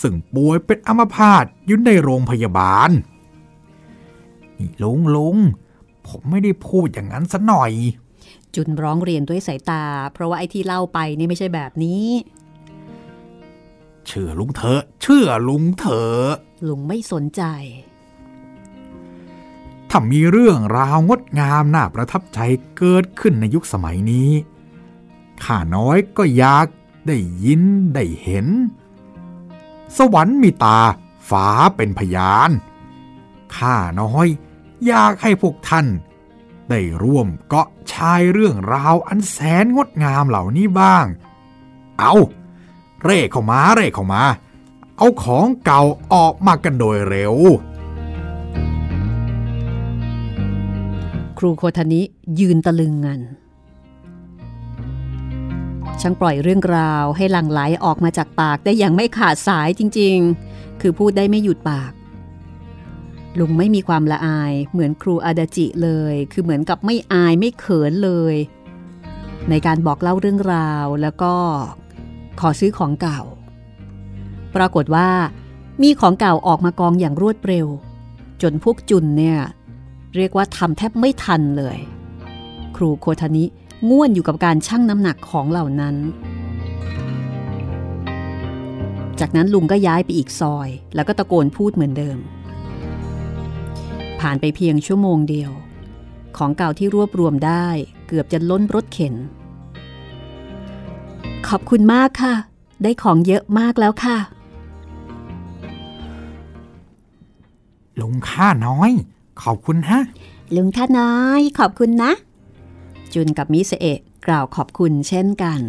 [0.00, 2.90] ซึ่งป่วยเป็นอัมพาตอยู่ในโรงพยาบาล
[4.58, 5.36] นี่ลุงลุง
[6.06, 7.72] ผมไม่ได้พูดอย่างนั้นซะหน่อย
[8.54, 12.06] จุนร้องเรียนด้วยสายตา เพราะว่าไอ้ที่เล่าไปนี่ไม่ใช่แบบนี้
[14.06, 16.24] เชื่อลุงเถอะ เชื่อลุงเถอะ
[16.68, 17.42] ลุงไม่สนใจ
[19.90, 22.38] ถ้ามีเรื่องราวงดงามน่าประทับใจ
[22.76, 24.30] เกิดขึ้นในยุคสมัยนี้
[25.44, 26.66] ข้าน้อยก็อยาก
[27.06, 27.62] ได้ยิน
[27.94, 28.46] ได้เห็น
[29.96, 30.80] สวรรค์มีตา
[31.30, 31.46] ฟ้า
[31.76, 32.50] เป็นพยาน
[33.56, 34.26] ข้าน้อย
[34.86, 35.86] อยากให้พวกท่าน
[36.70, 41.06] ได้ร่วมเกาะชายเรื่องราวอันแสนงดงามเหล่านี้บ้าง
[41.98, 42.14] เอา
[43.02, 44.22] เร่เข้ามาเร่เข้ามา
[44.96, 45.82] เอาของเก่า
[46.14, 47.34] ออกมากันโดยเร็ว
[51.38, 52.02] ครูโคทานิ
[52.40, 53.20] ยืนตะลึงงัน
[56.00, 61.92] ช่างปล่อยเรื่องราวให้หลั่งไหลออกมาจากปากได้อย่างไม่ขาดสายจริงๆ คือพูดได้ไม่หยุดปาก
[63.38, 68.34] ลุงไม่มีความละอายเหมือนครูอาดาจิเลย คือเหมือนกับไม่อายไม่เขินเลย
[69.50, 71.34] ในการบอกเล่าเรื่องราวแล้วก็
[72.40, 73.20] ขอซื้อของเก่า
[74.56, 75.08] ปรากฏว่า
[75.82, 77.66] มีของเก่าออกมากองอย่างรวดเร็ว
[78.42, 79.38] จนพวกจุนเนี่ย
[80.18, 81.78] เรียกว่าทำแทบไม่ทันเลย
[82.76, 83.44] ครูโคทานิ
[83.90, 85.96] ง่วนอยู่กับการชั่งน้ำหนักของเหล่านั้น
[89.20, 92.18] จากนั้นลุงก็ย้ายไปอีกซอย แล้วก็ตะโกนพูดเหมือนเดิม
[94.20, 95.50] ผ่านไปเพียงชั่วโมงเดียว
[96.36, 97.66] ของเก่าที่รวบรวมได้
[98.06, 99.14] เกือบจะล้นรถเข็น
[101.48, 102.34] ขอบคุณมากค่ะ
[102.82, 104.16] ได้ของเยอะมากแล้วค่ะ
[108.00, 108.90] ลุงข้าน้อย
[109.42, 110.00] ขอบคุณฮะ
[110.56, 112.12] ลุงท่าน้อยขอบคุณนะ
[113.14, 115.60] จุนกับมิสเอะกล่าวขอบคุณเช่นกัน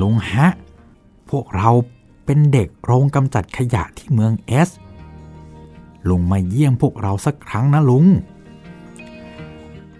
[0.00, 0.46] ลุงฮะ
[1.30, 1.70] พวกเรา
[2.24, 4.70] เป็นเด็กโรงกำจัดขยะที่เมืองเอส
[6.08, 8.06] ลุงมาเยี่ยมพวกเราสักครั้งนะลุง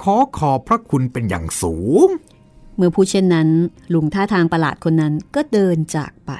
[0.02, 1.76] ขอขอบพระคุณเป็นอย่างสู
[2.06, 2.08] ง
[2.76, 3.48] เมื่อพูดเช่นนั้น
[3.94, 6.32] ลุงท่าทางประหลาดคนนั้นก็เดินจากไป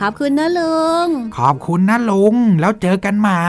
[0.00, 1.06] ขอบคุณนะลุง
[1.38, 3.44] ขอบคุณนะลุง แล้วเจอกันใหม่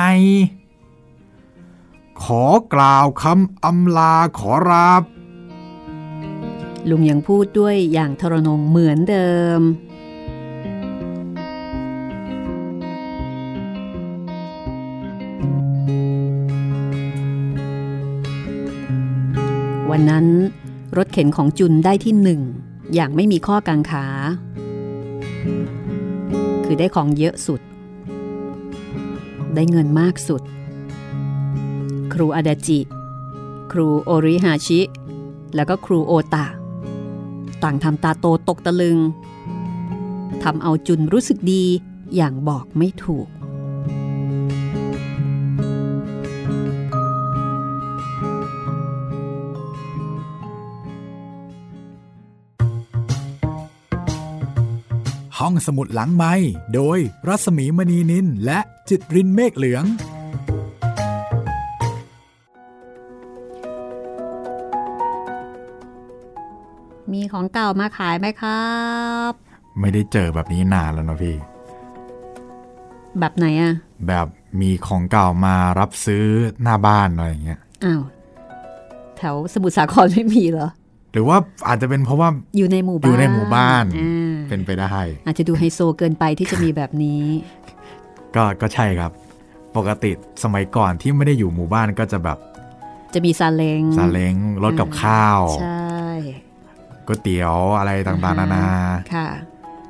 [2.24, 5.04] ขอกล่าวคำอำลาขอรับ
[6.90, 9.62] ลุงยังพูดด้วยอย่างทรนงเหมือนเดิม
[19.92, 20.26] วันนั้น
[20.98, 22.42] รถเข็นของจุนได้ที่หนึ่ง
[22.94, 24.06] อย่างไม่มีข้อกังขา
[26.70, 27.62] คือได้ของเยอะสุด
[29.56, 30.42] ได้เงินมากสุด
[32.14, 32.80] ครูอาดาจิ
[33.72, 34.82] ครูโอริฮาชิ
[35.56, 36.46] แล้วก็ครูโอตะ
[37.64, 39.00] ต่างทำตาโตตกตะลึง
[40.44, 41.64] ทำเอาจุนรู้สึกดี
[42.16, 43.28] อย่างบอกไม่ถูก
[55.40, 56.34] ห้องสมุดหลังไม้
[56.76, 59.84] โดยรัสมีมณีนินและจิตรินเมฆเหลือง
[67.12, 68.68] มีของเก่ามาขายไหมครั
[69.30, 69.32] บ
[69.80, 71.36] ไม่ได้เจอแบบนี้นานแล้วนะพี่
[73.20, 73.74] แบบไหนอะ
[74.08, 74.28] แบบ
[74.62, 76.26] มีของเก่ามารับซื้อ
[76.64, 78.02] หน้าบ้านอะไรอย่างเงี้ยอ้าว
[79.18, 80.70] แถวสมุทรสาครไม่มีเหรอ
[81.14, 84.17] หรือว่าอาจจะเป็นเพราะว่าอยู่ในหมู่บ้านอยู่ในหมู่บ้านอ่า
[84.50, 87.24] เป็นไปได้ อาจจะดูไฮโซเกินไปที่จะมีแบบนี้
[88.36, 89.12] ก็ก็ใช่ครับ
[89.78, 90.12] ปกติ
[90.44, 92.38] สมัยก่อนที่ไม่ได้อยู่หมู่บ้านก็จะแบบ
[93.14, 95.98] จะมีซาเล้งซาเล้งรถกับข้าวใช่
[97.06, 98.66] ก๋วยเตี๋ยวอะไรต่างๆนานา
[99.14, 99.28] ค่ะ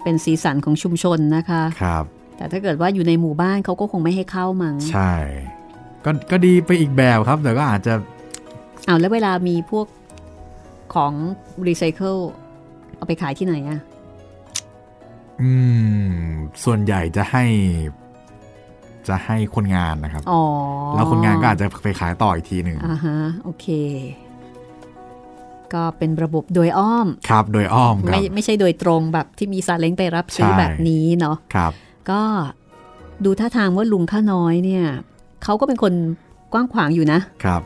[0.04, 2.04] เป็นสีสันของชุมชนนะคะครับ
[2.38, 5.14] แต่ถ้าเกิดว่าอยู่ในหมู่บ้านเขาก็คงไม่ให้เข้ามั้งใช่
[6.06, 7.94] ก็ก็ดีไปอีกแบบครับ แต่ก็อาจจะ
[8.86, 9.88] เอาแล้วเวลามีพวก
[10.96, 11.14] ของ
[11.68, 12.16] รีไซเคิล
[12.96, 13.80] เอาไปขายที่ไหนอะ
[15.42, 15.52] อื
[16.10, 16.20] ม
[16.64, 17.44] ส่วนใหญ่จะให้
[19.08, 20.42] จะให้คนงานนะครับอ๋อ
[20.96, 23.68] แล้วคนงานก็อาจจะไปขายต่ออีกทีหนึ่งอ่าฮะ โอเค
[25.74, 31.72] ก็เป็นระบบโดยอ้อม ครับ โดยอ้อมครัไม่บไม่ใช่โดยตรงแบบที่มีซาเล้งไปรับซื้อใช่แบบนี้เนาะ ครับ
[32.10, 32.22] ก็
[33.26, 34.86] ดูท่าทางว่าลุงข้าน้อยเนี่ย
[35.44, 35.94] เขาก็เป็นคน
[36.54, 37.62] กว้างขวางอยู่นะ ครับ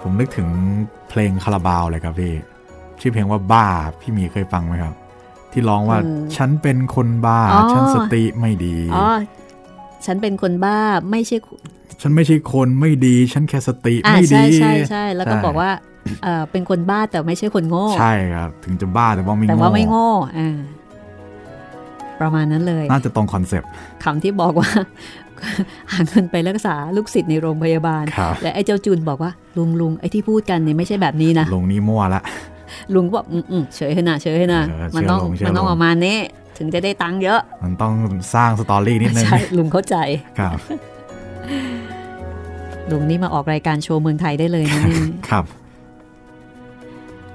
[0.00, 0.48] ผมนึกถึง
[1.08, 2.34] เพลงคาราบาวเลยครับพี่
[3.00, 3.66] ชื่อเพลงว่าบ้า
[4.00, 4.94] พี่หมีเคยฟังไหมครับ
[5.52, 9.08] ที่ร้องว่าเออฉันเป็นคนบ้าอ๋อฉันสติไม่ดีอ๋อ
[10.06, 10.78] ฉันเป็นคนบ้า
[11.10, 11.36] ไม่ใช่
[12.02, 15.70] ฉันไม่ใช่คนไม่ดี ฉันแค่สติอ่าไม่ใช่ดีใช่ใช่แล้วก็ใช่บอกว่า
[16.22, 20.08] เออเป็นคนบ้าแต่ไม่ใช่คนโง่ ใช่ครับ ถึงจะบ้าแต่ว่าไม่แต่โง่ว่าไม่โง่
[20.38, 20.58] อ่า
[22.20, 23.68] ประมาณนั้นเลย น่าจะตรง concept
[24.04, 24.70] คำที่บอกว่า
[25.92, 32.22] หาเงินไปรักษาลูกศิษย์ในโรงพยาบาลครับและไอ้เจ้าจูนบอกว่า ลุงลุงไอ้ที่พูดกันเนี่ยไม่ใช่แบบนี้นะลุงนี่มั่วละ
[32.94, 36.18] ลุงก็บอกอืมอืมเฉยให้นะเฉยให้นะเออมันต้องเชื่อลุงเชื่อมันต้องลุงประมาณนี้
[36.58, 37.92] ถึงจะได้ตังค์เยอะ มันต้อง
[38.34, 39.96] สร้าง story นิดนึงใช่ลุงเข้าใจ
[40.38, 40.58] ครับ
[42.90, 45.44] ลุงนี่มาออกรายการโชว์เมืองไทยได้เลยนะนี่ครับ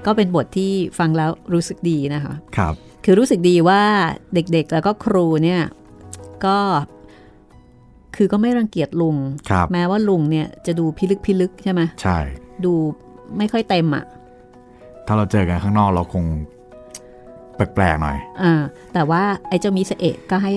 [0.06, 3.82] ก็เป็นบทที่ฟังแล้วรู้สึกดีนะคะครับ คือรู้สึกดีว่า
[4.34, 5.62] เด็กๆแล้วก็ครูเนี่ย
[6.44, 6.58] ก็
[8.16, 9.16] คือก็ไม่รังเกียจลุง
[9.50, 12.18] ครับแม้ว่าลุงเนี่ยจะดูพิลึกพิลึกใช่ไหมใช่
[12.64, 12.72] ดู
[13.38, 14.04] ไม่ค่อยเต็มอะ
[15.06, 16.24] ถ้าเราเจอกันข้างนอกเราคง
[17.56, 18.62] แปลกๆหน่อยอ่า
[18.94, 20.52] แต่ว่าไอ้เจ้ามิสเอะก็ให้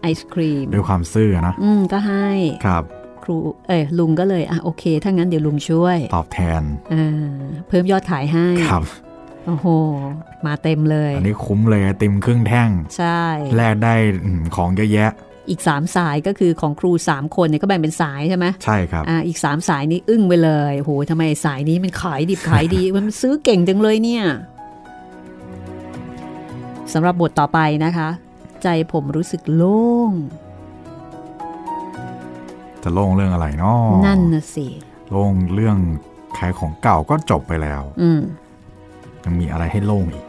[0.00, 2.28] ไอศครีมด้วยความซื่อนะอืมก็ให้
[2.66, 2.84] ครับ
[3.24, 8.84] ครูเอ้ยลุงก็เลยอะโอเค ถ้างั้นเดี๋ยวลุงช่วย ตอบแทนอ่าเพิ่มยอดขายให้ครับ
[9.46, 9.66] โอ้โห
[10.46, 13.22] มาเต็มเลย อันนี้คุ้มเลยไอติมครึ่งแท่ง ใช่
[13.56, 15.10] แลกได้อืมของเยอะแยะ
[15.48, 24.24] อีกสามสายก็คือของครูสามคนเนี่ยก็แบ่งเป็นสายใช่ไหมใช่ครับอ่าอีกสามสายนี้อึ้งไปเลยโหทำไมสายนี้มันขายดิบขายดี มันซื้อเก่งจังเลยเนี่ย
[26.92, 28.08] สำหรับบทต่อไปนะคะ
[28.62, 30.12] ใจผมรู้สึกโล่ง
[32.82, 34.66] จะโล่งเรื่องอะไรเนาะนั่นนะสิ
[35.10, 35.76] โล่งเรื่อง
[36.38, 38.20] ขายของเก่าก็จบไปแล้ว อืม
[39.24, 40.24] ยังมีอะไรให้โล่งอีก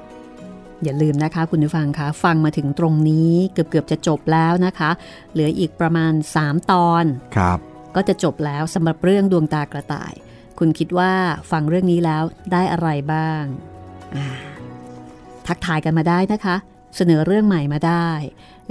[0.85, 4.89] อย่าลืมนะคะ คุณผู้ฟังคะฟังมาถึงตรงนี้เกือบเกือบจะจบแล้วนะคะ
[5.31, 7.03] เหลืออีกประมาณ 3 ตอน
[7.35, 7.59] ครับ
[7.95, 10.13] ก็จะจบแล้วสำหรับเรื่องดวงตากระต่าย
[10.59, 11.11] คุณคิดว่า
[11.51, 14.27] ฟังเรื่องนี้แล้วได้อะไรบ้างา
[15.47, 16.55] ทักทายกันมาได้นะคะ
[16.95, 18.09] เสนอเรื่องใหม่มาได้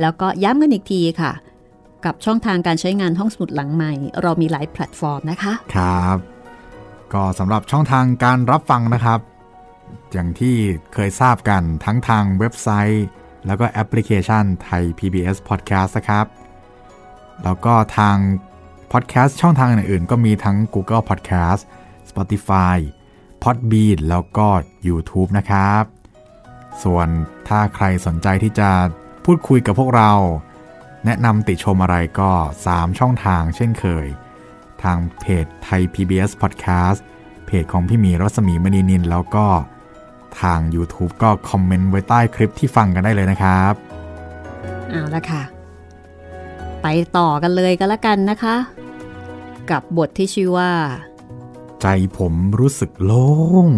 [0.00, 1.32] แล้วก็ย้ำกันอีกทีค่ะ
[2.04, 6.18] กับช่องทางการใช้งานห้องสมุดหลังใหม่ เรามีหลายแพลตฟอร์มนะคะ ครับ
[7.14, 9.20] ก็สำหรับช่องทางการรับฟังนะครับ
[10.12, 10.56] อย่างที่
[10.94, 13.06] เคยทราบกันทั้งทางเว็บไซต์
[13.46, 16.26] แล้วก็แอปพลิเคชันไทย PBS Podcast นะครับ
[17.44, 18.16] แล้วก็ทาง
[18.92, 21.62] พอดแคสต์ช่องทางอื่นๆ ก็มีทั้ง Google Podcast
[22.10, 22.76] Spotify
[23.42, 24.48] Podbean แล้วก็
[24.88, 25.84] YouTube นะครับ
[26.82, 27.08] ส่วน
[27.48, 28.70] ถ้าใครสนใจที่จะ
[29.24, 30.12] พูดคุยกับพวกเรา
[31.04, 32.30] แนะนำติชมอะไรก็
[32.66, 34.06] 3 ช่องทางเช่นเคย
[34.82, 36.98] ทางเพจไทย PBS Podcast
[37.46, 39.46] เพจของพี่หมีรัศมีมณีนินแล้วก็
[40.40, 43.74] ทาง YouTube ก็คอมเมนต์ไว้ใต้คลิปที่ฟังกันได้เลยนะครับ
[44.88, 45.42] เอาละค่ะ
[46.82, 48.56] ไปต่อกันเลยกันละกันนะคะ
[49.70, 50.72] กับบทที่ชื่อว่า
[51.80, 51.86] ใจ
[52.18, 53.28] ผมรู้สึกโล่
[53.66, 53.68] ง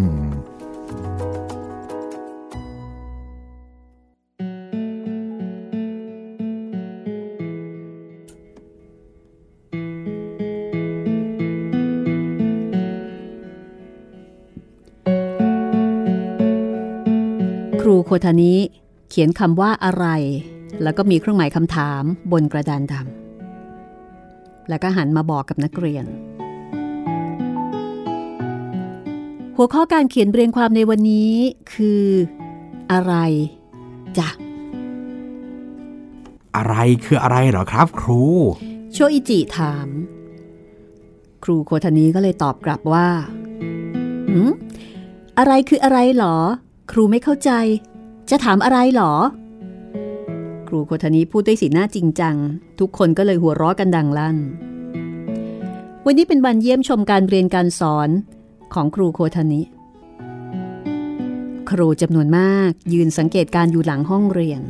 [18.25, 18.55] ทานิ
[19.11, 20.07] เขียนคำว่าอะไร
[20.83, 22.03] แล้วก็มีเครื่องหมายคำถาม
[22.33, 26.05] บนกระดานดำแล้วก็หันมาบอกกับนักเรียน
[29.57, 31.33] หัวข้อการเขียนเรียงความในวันนี้
[31.75, 32.05] คือ
[32.93, 33.15] อะไร
[34.19, 34.29] จ้ะ
[36.57, 38.23] อะไรคืออะไรเหรอครับครู
[38.93, 39.89] โชอิจิถาม
[41.45, 43.09] ครูโคทานิก็เลยตอบกลับว่า
[44.31, 44.51] หืม
[45.39, 46.37] อะไรคืออะไรหรอ
[46.93, 47.51] ครูไม่เข้าใจ
[48.31, 49.13] จะถามอะไรหรอ
[50.69, 52.37] ครูโคทานิพูดด้วยสีหน้าจริงจัง
[52.79, 54.37] ทุกคนก็เลยหัวเราะกันดังลั่น
[56.05, 58.09] วันนี้เป็นวันเยี่ยมชมการเรียนการสอน
[58.75, 59.63] ของครูโคทานิ
[61.71, 64.61] ครูจำนวนมากยืนสังเกตการอยู่หลังห้องเรียน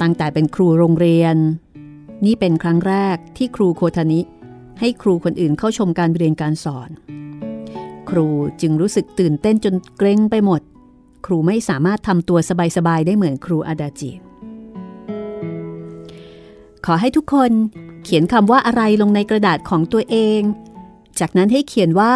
[0.00, 1.36] ตั้งแต่เป็นครูโรงเรียน
[2.24, 4.20] นี่เป็นครั้งแรกที่ครูโคทานิ
[4.80, 6.90] ให้ครูคนอื่นเข้าชมการเรียนการสอน
[8.10, 8.26] ครู
[8.60, 10.60] จึงรู้สึกตื่นเต้นจนเกรงไปหมด
[11.26, 12.38] ครูไม่สามารถทำตัว
[12.76, 14.10] สบายๆได้เหมือนครูอาดาจิ
[16.84, 17.50] ขอให้ทุกคน
[18.04, 20.40] เขียนคำว่าอะไรลงในกระดาษของตัวเอง
[21.18, 22.14] จากนั้นให้เขียนว่า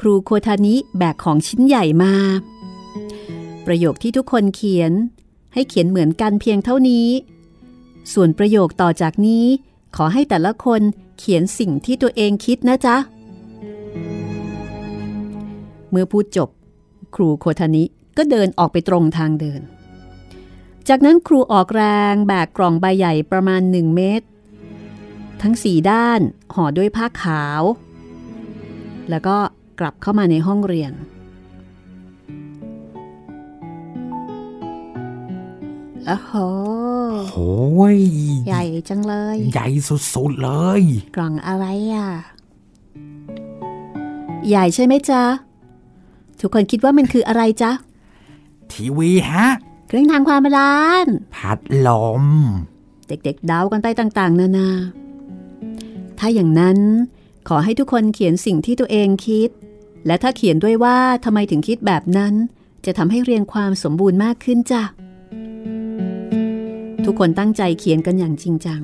[0.00, 2.14] ครูโคทานิแบกของชิ้นใหญ่มา
[3.66, 4.92] ประโยคที่ทุกคนเขียน
[5.54, 7.08] ให้เขียนเหมือนกันเพียงเท่านี้
[8.12, 9.44] ส่วนประโยคต่อจากนี้
[9.96, 10.80] ขอให้แต่ละคน
[11.18, 12.96] เขียนสิ่งที่ตัวเองคิดนะจ๊ะ
[15.90, 16.48] เมื่อพูดจบ
[17.14, 17.84] ครูโคทานิ
[18.16, 19.60] ก็เดินออกไปตรงทางเดิน
[20.88, 24.26] จากนั้นครูออกแรงแบกกล่องใบใหญ่ประมาณหนึ่งเมตร
[25.42, 26.20] ทั้งสี่ด้าน
[26.54, 27.62] ห่อด้วยผ้าขาว
[29.10, 29.36] แล้วก็
[29.80, 30.92] กลับเข้ามาในห้องเรียน
[36.06, 36.32] โอ้โห
[37.32, 37.98] โอ้ย
[38.46, 40.82] ใหญ่จังเลย ใหญ่สุดๆเลย
[41.16, 42.08] กล่องอะไรอะ
[44.48, 45.22] ใหญ่ใช่ไหมจ๊ะ
[46.40, 47.70] ทุกคนคิดว่ามันคืออะไรจ๊ะ
[48.72, 49.46] ทีวีฮะ
[49.88, 51.06] เครื่องทางความร้าน
[51.36, 51.88] พัดล
[52.22, 52.24] ม
[53.08, 54.70] เด็กๆเดากันไปต่างๆ นานา
[56.18, 56.78] ถ้าอย่างนั้น
[57.48, 59.50] ขอให้ทุกคนเขียนสิ่งที่ตัวเองคิด
[60.06, 62.34] และถ้าเขียนด้วยว่าทำไมถึงคิดแบบนั้น
[62.86, 64.82] จะทำให้เรียงความสมบูรณ์มากขึ้นจ้ะ
[67.04, 68.82] ทุกคนตั้งใจเขียนกันอย่างจริงจัง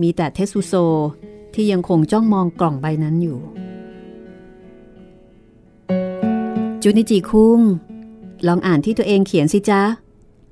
[0.00, 0.74] มีแต่เทสุโซ
[1.54, 3.38] ที่ยังคงจ้องมองกล่องใบนั้นอยู่
[6.82, 7.60] จูนิจิคุง
[8.46, 9.82] ลองอ่านที่ตัวเองเขียนสิจ๊ะ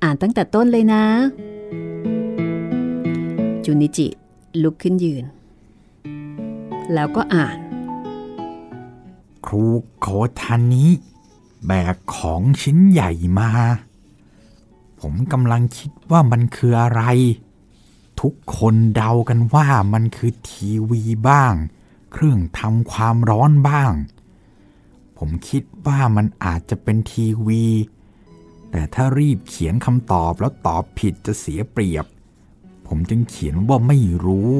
[0.03, 1.03] อ่านตั้งแต่ต้นเลยนะ
[3.65, 4.07] จูนิจิ
[4.63, 5.25] ลุกขึ้นยืน
[6.93, 7.57] แล้วก็อ่าน
[9.45, 9.65] ครู
[9.99, 10.07] โค
[10.41, 10.87] ทานิ
[11.65, 13.49] แบกของชิ้นใหญ่มา
[14.99, 17.01] ผมกำลังคิดว่ามันคืออะไร
[18.21, 21.53] ทุกคนเดากันว่ามันคือทีวีบ้าง
[22.11, 23.91] เครื่องทำความร้อนบ้าง
[25.17, 27.65] ผมคิดว่ามันอาจจะเป็นทีวี
[28.71, 32.05] แต่ถ้ารีบเขียนคำตอบแล้วตอบผิดจะเสียเปรียบ
[32.87, 34.55] ผมจึงเขียนว่าไม่รู้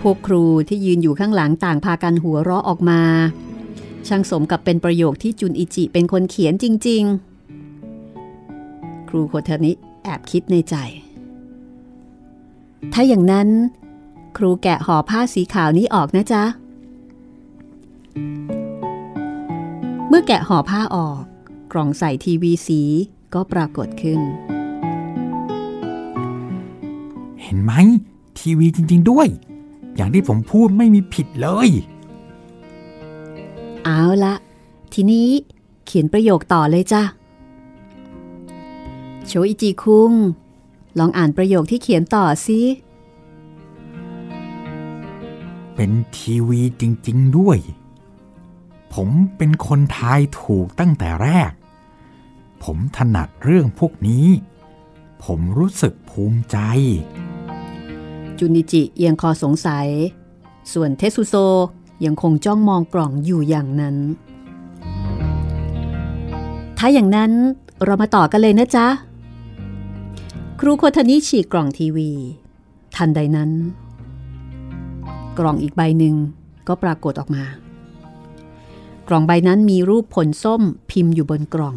[0.00, 3.00] พวกครูที่ยืนอยู่ข้างหลังต่างพากันหัวเราะออกมา
[4.08, 7.02] ช่างสมกับเป็นประโยคที่จุนอิจิเป็นคนเขียนจริง
[8.26, 9.72] ๆ ครูโคเทนิ
[10.02, 10.74] แอบคิดในใจ
[12.92, 13.48] ถ้าอย่างนั้น
[14.36, 16.44] ครูแกะห่อผ้าสีขาวนี้ออกนะจ๊ะ
[20.16, 21.26] มื่อแกะห่อผ้าออกค
[21.72, 22.80] กล่องใส่ทีวีสี
[23.34, 24.20] ก็ปรากฏขึ้น
[27.42, 27.72] เห็นไหม
[28.38, 29.28] ทีวีจริง ๆ ด้วย
[29.96, 31.68] อย่างที่ผมพูดไม่มีผิดเลย
[33.84, 34.34] เอาละ
[34.92, 35.28] ทีนี้
[35.84, 37.02] เขียนประโยคต่อเลยจ้ะ
[39.26, 40.12] โชอิจิคุง
[40.98, 42.60] ลองอ่านประโยคที่เขียนต่อสิ
[45.74, 47.58] เป็นทีวีจริง ๆ ด้วย
[48.94, 51.50] ผมเป็นคนทายถูกตั้งแต่แรก
[52.64, 54.26] ผมถนัดเรื่องพวกนี้
[55.24, 56.56] ผมรู้สึกภูมิใจ
[58.38, 59.88] จุนิจิเอียงคอสงสัย
[60.72, 61.34] ส่วนเทสุโซ
[62.04, 63.96] ยังคงจ้องมองกล่องอยู่อย่างนั้น
[66.78, 67.32] ถ้าอย่างนั้น
[67.84, 68.86] เรามาต่อกันเลยนะจ๊ะ
[70.60, 72.10] ครูโคทานิฉีกกล่องทีวี
[72.96, 73.50] ทันใดนั้น
[75.38, 76.14] กล่องอีกใบหนึ่ง
[76.68, 77.44] ก็ปรากฏออกมา
[79.08, 81.76] กล่องใบนั้นมีรูปผลส้มพิมพ์อยู่บนกล่อง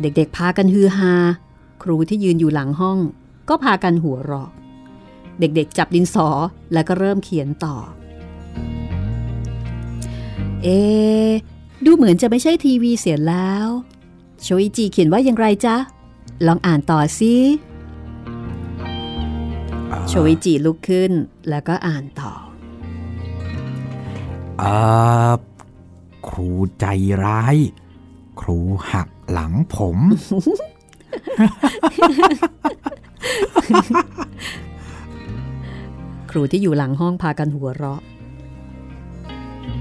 [0.00, 1.14] เด็กๆพากันฮือฮา
[1.82, 2.98] ครูที่ยืนอยู่หลังห้อง
[3.48, 4.50] ก็พากันหัวเราะ
[5.38, 6.28] เด็กๆจับดินสอ
[6.72, 7.76] แล้วก็เริ่มเขียนต่อ
[10.62, 11.30] เอ๊ะ
[11.84, 13.66] ดูเหมือนจะไม่ใช่ทีวีเสียแล้ว
[14.42, 15.76] โชอิจิเขียนว่าอย่างไรจ๊ะ
[16.46, 17.34] ลองอ่านต่อสิ
[20.08, 21.12] โชอิจิลุกขึ้น
[21.48, 22.32] แล้วก็อ่านต่อ
[24.62, 24.64] อ
[25.28, 25.30] อ
[26.28, 26.50] ครู
[26.80, 26.86] ใจ
[27.24, 27.56] ร้าย
[28.40, 28.58] ครู
[28.92, 29.98] หักหลังผม
[36.30, 38.00] ครูที่อยู่หลังห้องพากันหัวเราะ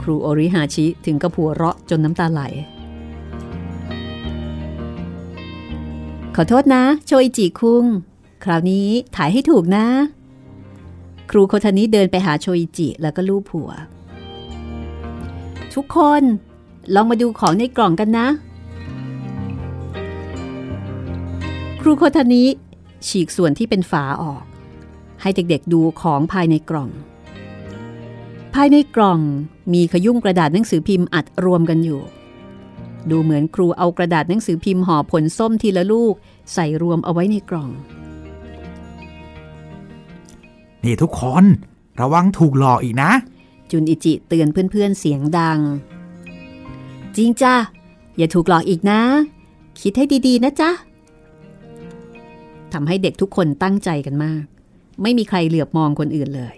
[0.02, 2.42] ครูโอริฮาชิถึงกับหัวเราะจนน้ำตาไหล
[6.36, 7.86] ขอโทษนะ โชอิจิคุง
[8.44, 9.86] คราวนี้ถ่ายให้ถูกนะ
[11.32, 13.70] ครูโคทานิเดินไปหาโชอิจิแล้วก็ลูบหัว
[15.76, 16.24] ทุกคน
[16.96, 18.28] ลองมาดูของในกล่องกันนะ
[21.82, 22.44] ครูโคทานิ
[23.08, 24.44] ฉีกส่วนที่เป็นฝาออก
[25.22, 26.90] ให้เด็กๆดูของภายในกล่อง
[28.54, 29.20] ภายในกล่อง
[29.74, 32.02] มีขยุ่มกระดาษหนังสือพิมพ์อัดรวมกันอยู่
[33.10, 36.14] ดูเหมือนครูเอากระดาษหนังสือพิมพ์ห่อผลส้มทีละลูก
[36.54, 37.70] ใส่รวมเอาไว้ในกล่อง
[40.84, 41.44] นี่ทุกคน
[42.00, 43.12] ระวังถูกหลอกอีกนะ
[43.72, 45.60] จุนอิจิเตือนเพื่อนๆเสียงดัง
[47.16, 47.56] จริงจ้ะ
[48.18, 49.02] อย่าถูกหลอกอีกนะ
[49.82, 50.72] คิดให้ดีๆนะจ๊ะ
[52.74, 54.44] ทำให้เด็กทุกคนตั้งใจกันมาก
[55.02, 56.56] ไม่มีใครเหลือบมองคนอื่นเลย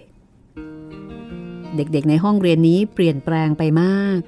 [1.76, 4.20] เด็กๆในห้องเรียนนี้เปลี่ยนแปลงไปมาก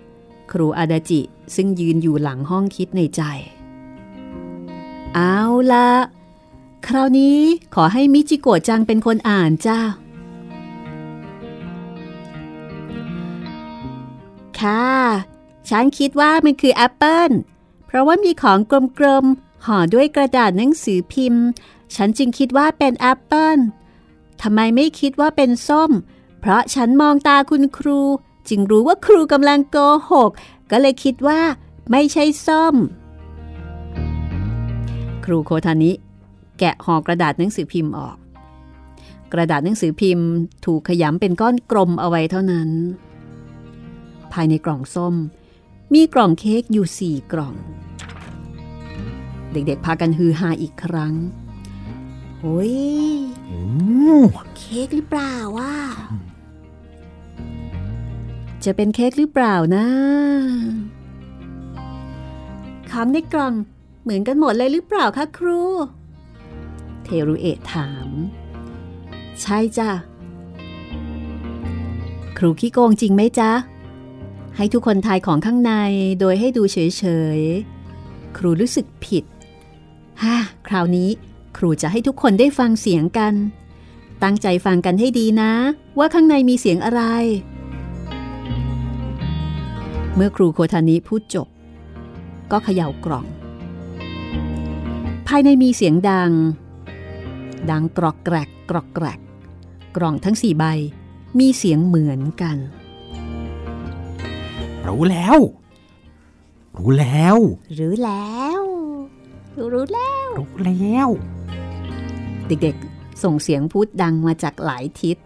[0.52, 1.22] ครูอาดาจิ
[1.56, 3.22] ซึ่งยืนอยู่หลังห้องคิดในใจ
[5.16, 5.40] เอา
[5.72, 5.90] ละ
[6.88, 7.40] คราวนี้
[7.76, 9.80] ขอให้มิจิโกะจังเป็นคนอ่านจ้า
[14.62, 14.86] ค่ะ
[15.70, 17.32] ฉันคิดว่ามันคือแอปเปิล
[17.86, 18.60] เพราะว่ามีของ
[19.00, 21.46] กลมๆห่อด้วยกระดาษหนังสือพิมพ์
[21.96, 23.58] ฉันจึงคิดว่าเป็นแอปเปิล
[24.42, 25.92] ทำไมไม่คิดว่าเป็นส้ม
[26.40, 28.00] เพราะฉันมองตาคุณครู
[28.50, 29.78] จึงรู้ว่าครูกำลังโก
[30.12, 30.32] หก
[30.72, 31.42] ก็เลยคิดว่า
[31.92, 32.76] ไม่ใช่ส้ม
[35.26, 35.92] ครูโคทานิ
[36.60, 38.18] แกะห่อกระดาษหนังสือพิมพ์ออก
[39.34, 40.28] กระดาษหนังสือพิมพ์
[40.66, 42.70] ถูกขยำเป็นก้อนกลมเอาไว้เท่านั้น
[44.36, 45.16] ภายในกล่องส้ม
[45.94, 47.56] มีกล่องเค้กอยู่สี่กล่อง
[49.52, 51.14] เด็กๆ พากันฮือฮาอีกครั้ง
[52.42, 52.76] โอ้ย
[54.58, 55.76] เค้กหรือเปล่าว่า
[58.64, 59.88] จะเป็นเค้กหรือเปล่านะ
[62.90, 63.54] ของในกล่อง
[64.04, 65.62] เหมือนกันหมดเลยหรือเปล่าคะครู
[67.04, 68.10] เทรุเอะถาม
[69.42, 69.90] ใช่จ้ะ
[72.38, 73.52] ครูขี้โกงจริงไหมจ๊ะ
[74.58, 75.74] ให้ทุกคนทายของข้างใน
[76.20, 76.78] โดยให้ดูเฉ
[77.38, 79.24] ยๆ ครูรู้สึกผิด
[80.24, 80.36] ฮ่า
[80.68, 81.10] คราวนี้
[81.58, 83.34] ครูจะให้ทุกคนได้ฟังเสียงกัน
[84.24, 85.52] ตั้งใจฟังกันให้ดีนะ
[85.98, 87.02] ว่าข้างในมีเสียงอะไร
[90.16, 91.48] เมื่อครูโคทานิพูดจบ
[92.52, 93.26] ก็เขย่ากล่อง
[95.28, 96.32] ภายในมีเสียงดัง
[97.70, 99.20] ดังกรอกแกรกกรอกแกรก
[99.96, 100.66] กล่องทั้งสี่ใบ
[101.40, 102.58] มีเสียงเหมือนกัน
[104.88, 105.38] รู้แล้ว
[106.78, 107.38] รู้แล้ว
[107.80, 108.62] รู้แล้ว
[109.74, 111.08] รู้แล้ว รู้แล้ว
[112.48, 115.18] เด็กๆ ส่งเสียงพูดดังมาจากหลายทิศ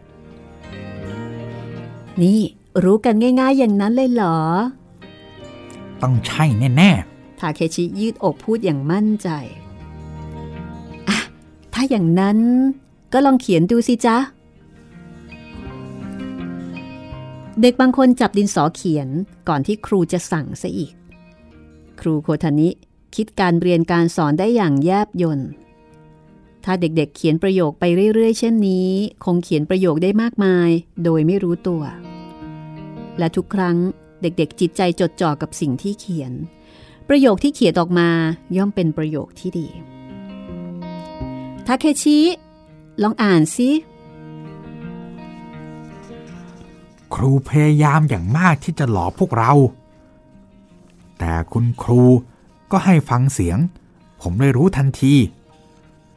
[2.22, 2.40] นี่
[2.84, 4.40] รู้กันง่าย ๆ อย่างนั้นเลยเหรอ
[6.02, 6.44] ต้องใช่
[6.78, 6.92] แน่
[7.40, 9.30] ทาเคชิยืดอกพูดอย่างมั่นใจ
[11.08, 11.18] อะ
[11.74, 12.38] ถ้าอย่างนั้น
[13.14, 14.18] ก็ลองเขียนดูสิจ๊ะ
[17.62, 19.08] เด็กบางคนจับดินสอเขียน
[19.50, 20.94] ก่อนที่ครูจะสั่งซะอีก
[22.00, 22.70] ครูโคทานิ
[23.16, 25.50] คิดการเรียนการสอนได้อย่างแยบยนต์
[26.64, 27.84] ถ้าเด็กๆเขียนประโยคไป
[28.14, 28.90] เรื่อยๆ เช่นนี้
[29.26, 30.70] คงเขียนประโยคได้มากมาย
[31.04, 31.84] โดยไม่รู้ตัว
[33.18, 33.78] และทุกครั้ง
[34.22, 36.32] เด็กๆ จิตใจจดจ่อกับสิ่งที่เขียน
[37.08, 38.10] ประโยคที่เขียนออกมา
[38.58, 39.68] ย่อมเป็นประโยคที่ดี
[41.66, 42.20] ทาเคชิ
[43.04, 43.70] ลองอ่านสิ
[47.16, 49.52] ครูพยายามอย่างมากที่จะหลอกพวกเรา
[51.20, 52.04] แต่คุณครู
[52.72, 53.58] ก็ให้ฟังเสียง
[54.22, 55.14] ผมเลยรู้ทันที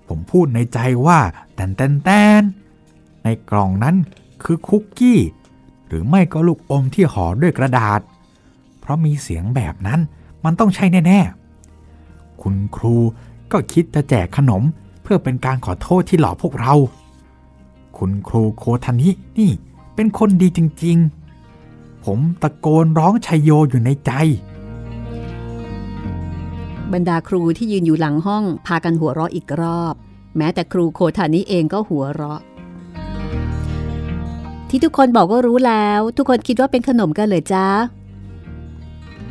[0.09, 1.19] ผมพูดในใจว่า
[1.55, 2.43] แตนแตนแตน
[3.25, 3.97] ในกล่องนั้น
[4.43, 5.21] คือคุกกี้
[5.87, 8.01] หรือไม่ก็ลูกอมที่ห่อด้วยกระดาษ
[8.81, 10.01] เพราะมีเสียงแบบนั้น
[10.45, 11.21] มันต้องใช่แน่
[11.81, 12.97] ๆ คุณครู
[13.53, 14.63] ก็คิดจะแจกขนม
[15.03, 16.75] เพื่อเป็นการขอโทษที่หลอกพวกเรา
[17.99, 19.51] คุณครูโคทานินี่
[19.95, 24.13] เป็นคนดีจริงๆ ผมตะโกนร้องชัยโยอยู่ในใจ
[26.93, 29.95] บรรดาครูที่ยืนอยู่หลังห้องพากันหัวเราะอีกรอบ
[30.37, 32.41] แม้แต่ครูโคทานิเองก็หัวเราะ
[34.69, 37.67] ที่ทุกคนบอกว่ารู้แล้ว ทุกคนคิดว่าเป็นขนมกันเลยจ้า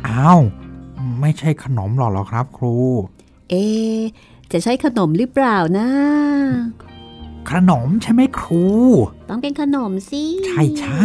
[0.06, 0.40] อ้าว
[1.20, 2.76] ไม่ใช่ขนมหรอกหรอครับ ครู
[3.50, 3.54] เอ
[4.52, 5.88] จะใช่ขนมหรือเปล่านะ
[7.50, 8.64] ขนมใช่ไหมครู
[9.28, 11.04] ต้องเป็นขนมสิ ใช่ใช่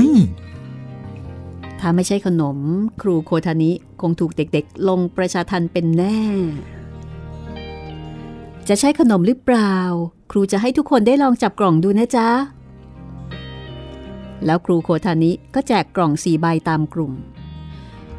[1.79, 2.57] ถ้าไม่ใช่ขนม
[3.01, 3.71] ครูโคทานิ
[4.01, 6.19] คงถูกเด็กๆ ลงประชาทันเป็นแน่
[8.67, 9.75] จะใช่ขนมหรือเปล่า
[10.31, 12.29] ครูจะให้ทุกคนได้ลองจับกล่องดูนะจ๊ะ
[14.45, 17.13] แล้วครูโคทานิก็แจกกล่องสี่ใบตามกลุ่ม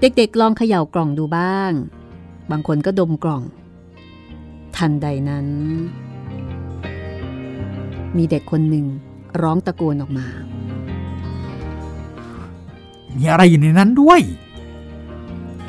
[0.01, 1.73] เด็กๆ ลองเขย่ากล่องดูบ้าง
[2.51, 3.43] บางคนก็ดมกล่อง
[4.77, 5.47] ทันใดนั้น
[8.17, 8.87] มีเด็กคนหนึ่ง
[9.43, 10.27] ร้องตะโกนออกมา
[13.17, 14.21] มีอะไรอยู่ในนั้นด้วย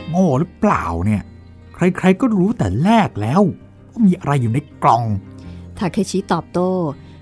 [0.09, 1.21] โง่หรือเปล่าเนี่ย
[1.75, 3.41] ใครๆก็รู้แต่แรกแล้ว
[3.89, 5.03] ว่ามีอะไรอยู่ในกล่อง
[5.77, 6.69] ทาเคชิตอบโต้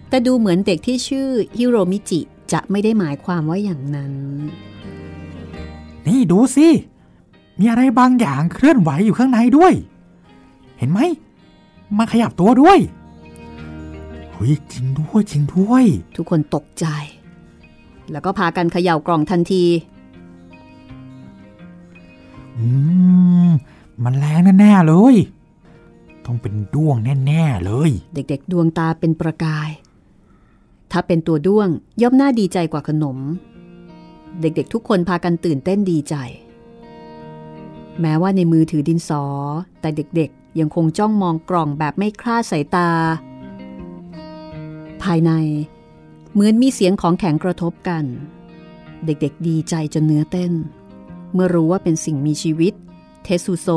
[0.09, 2.19] แต่ดูเหมือนเด็กที่ชื่อฮิโรมิจิ
[2.51, 4.13] จะไม่ได้หมายความว่าอย่างนั้น
[6.07, 6.67] นี่ดูสิ
[7.59, 9.73] มีอะไรบางอย่างเคลื่อนไหวอยู่ข้างในด้วย
[10.77, 10.99] เห็นไหม
[11.97, 12.79] มาขยับตัวด้วย
[14.37, 15.85] เฮ้ยจริงด้วยจริงด้วย
[16.15, 16.85] ทุกคนตกใจ
[18.11, 19.65] แล้วก็พากันเขย่ากล่องทันที
[22.57, 22.67] อื
[23.47, 23.49] ม
[24.03, 25.15] มันแรงแน่ๆเลย
[26.25, 29.69] ต้องเป็นด้วงแน่ๆเลย เด็กๆ ดวงตาเป็นประกาย
[30.91, 31.69] ถ้าเป็นตัวด้วง
[32.01, 33.17] ย่อมน่าดีใจกว่าขนม
[34.41, 36.15] เด็กๆ ทุกคนพากันตื่นเต้นดีใจ
[38.01, 39.23] แม้ว่าในมือถือดินสอ
[39.81, 42.89] แต่เด็กๆ ยังคงจ้องมองกล่องแบบไม่คลาดสายตา
[45.03, 45.31] ภายใน
[46.33, 48.03] เหมือนมีเสียงของแข็งกระทบกัน
[49.05, 50.53] เด็กๆดีใจจนเนื้อเต้น
[51.33, 52.73] เมื่อรู้ว่าเป็นสิ่งมีชีวิต
[53.23, 53.67] เทสุโซ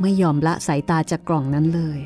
[0.00, 1.98] ไม่ยอมละสายตาจากกล่องนั้นเลย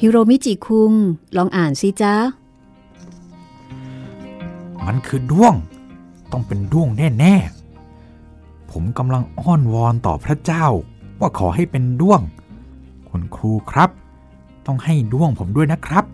[0.00, 0.92] ฮิโรมิจิคุง
[1.36, 2.14] ลองอ่านสิจ้า
[4.86, 5.54] มันคือด้วง
[6.32, 6.88] ต้องเป็นด้วง
[7.20, 10.66] แน่ๆ ผมกำลังอ้อนวอนต่อพระเจ้า
[11.20, 12.20] ว่าขอให้เป็นด้วง
[13.18, 13.90] คุณครูครับ
[14.66, 16.04] ต้องให้ด้วงผมด้วยนะครับ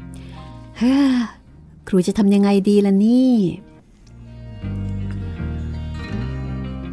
[0.81, 0.97] ฮ่า
[1.89, 3.35] ครูจะทำยังไงดีล่ะนี่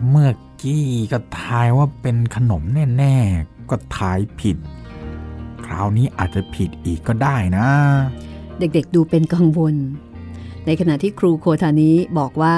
[0.09, 0.31] เมื่อ
[0.61, 2.63] กี้ก็ทายว่าเป็นขนม
[2.97, 4.57] แน่ๆ ก็ทายผิด
[5.65, 7.67] คราวนี้อาจจะผิดอีกก็ได้นะ
[8.59, 9.75] เด็กๆดูเป็นกังวล
[10.65, 12.57] ในขณะที่ครูโคทานี้บอกว่า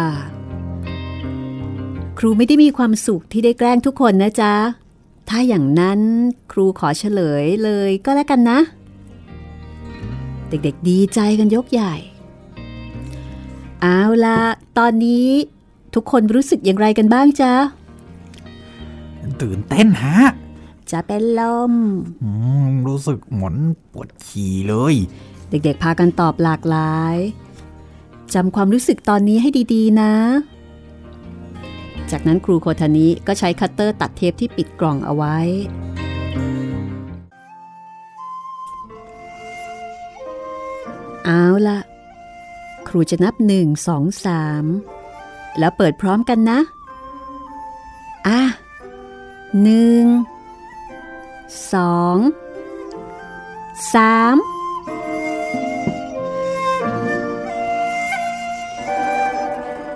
[2.19, 4.53] ครูไม่ได้มีความสุขที่ได้แกล้งทุกคนนะจ๊ะ
[5.35, 6.01] ถ้าอย่างนั้น
[6.51, 8.59] ครูขอเฉลยเลยก็แล้วกันนะ
[10.49, 11.93] เด็กๆดีใจกันยกใหญ่
[13.81, 14.39] เอาละ
[14.77, 15.29] ตอนนี้
[15.93, 17.53] ทุกคนรู้สึกอย่างไรกันบ้างจ๊ะ
[19.41, 20.19] ตื่นเต้นฮะ
[20.91, 21.73] จะเป็นลม
[22.87, 23.55] รู้สึกเหมือน
[23.91, 24.95] ปวดฉี่เลย
[25.49, 27.15] เด็กๆพากันตอบหลากหลาย
[28.33, 30.13] จำความรู้สึกตอนนี้ให้ดีๆนะ
[32.13, 35.37] จากนั้นครูโคทานิก็ใช้คัตเตอร์ตัดเทปที่ปิดกล่องเอาไว้
[41.25, 41.79] เอาละ
[42.87, 44.65] ครูจะนับหนึ่งสองสาม
[45.59, 46.59] แล้วเปิดพร้อมกันนะ
[48.27, 48.41] อะ
[49.61, 50.05] หนึ่ง
[51.73, 52.17] สอง
[53.93, 54.35] สาม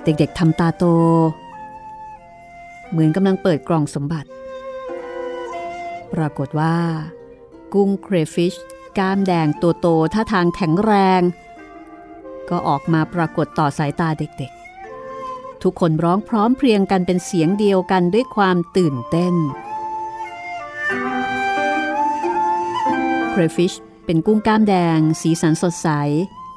[0.03, 0.83] เด็กๆทำตาโต
[2.91, 4.29] เหมือนกำลังเปิดกล่องสมบัติ
[6.13, 6.77] ปรากฏว่า
[7.73, 8.53] กุ้งเครฟิช
[8.97, 11.21] ก้ามแดงตัวโตท่าทางแข็งแรง
[12.49, 19.35] ก็ออกมาปรากฏต่อสายตาเด็กๆ ทุกคนร้องพร้อมเพรียงกันเป็นเสียงเดียวกันด้วยความตื่นเต้น
[23.33, 23.75] crayfish
[24.05, 25.89] เป็นกุ้งก้ามแดง สีสันสดใส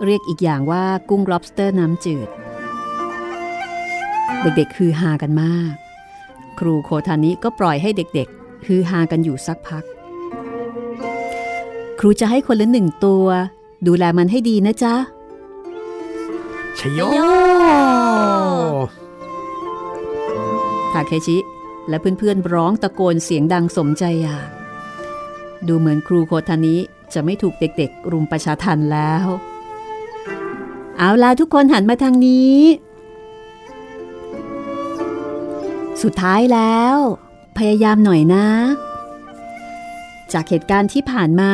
[0.04, 2.28] เรียกอีกอย่างว่ากุ้ง lobster น้ำจืด
[4.56, 5.74] เด็กๆฮือฮากันมาก
[6.58, 9.84] ครูโคทานิก็ปล่อยให้เด็กๆ ฮือฮากันอยู่สักพัก
[11.98, 13.26] ครูจะให้คนละหนึ่งตัว
[13.86, 14.94] ดูแลมันให้ดีนะจ๊ะ
[16.78, 17.00] ชโย
[20.92, 21.38] ทาเคชิ
[21.88, 24.48] และเพื่อนๆร้องตะโกนเสียงดังสมใจอยาก
[25.68, 26.76] ดูเหมือนครูโคทานิ
[27.14, 29.26] จะไม่ถูกเด็กๆ รุมประชาทันแล้ว
[30.98, 32.56] เอาล่ะทุกคนหันมาทางนี้
[36.02, 36.96] สุดท้ายแล้ว
[37.58, 38.46] พยายามหน่อยนะ
[40.32, 41.52] จากเหตุการณ์ที่ผ่านมา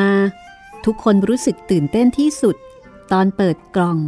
[0.84, 2.57] ทุกคนรู้สึกตื่นเต้นที่สุด
[3.12, 3.99] ตอนเปิดกล่อง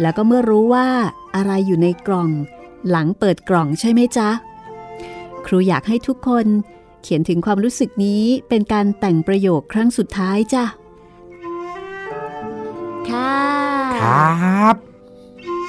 [0.00, 0.88] แล้วก็เมื่อรู้ว่า
[1.36, 2.30] อะไรอยู่ในกล่อง
[2.90, 4.30] หลังเปิดกล่องใช่ไหมจ๊ะ
[5.46, 6.46] ครูอยากให้ทุกคน
[7.02, 10.64] เขียนถึงความรู้สึกนี้เป็นการแต่งประโยคครั้งสุดท้ายจ้ะ
[13.08, 13.36] ค่ะ
[14.02, 14.04] ค
[14.50, 14.76] รับ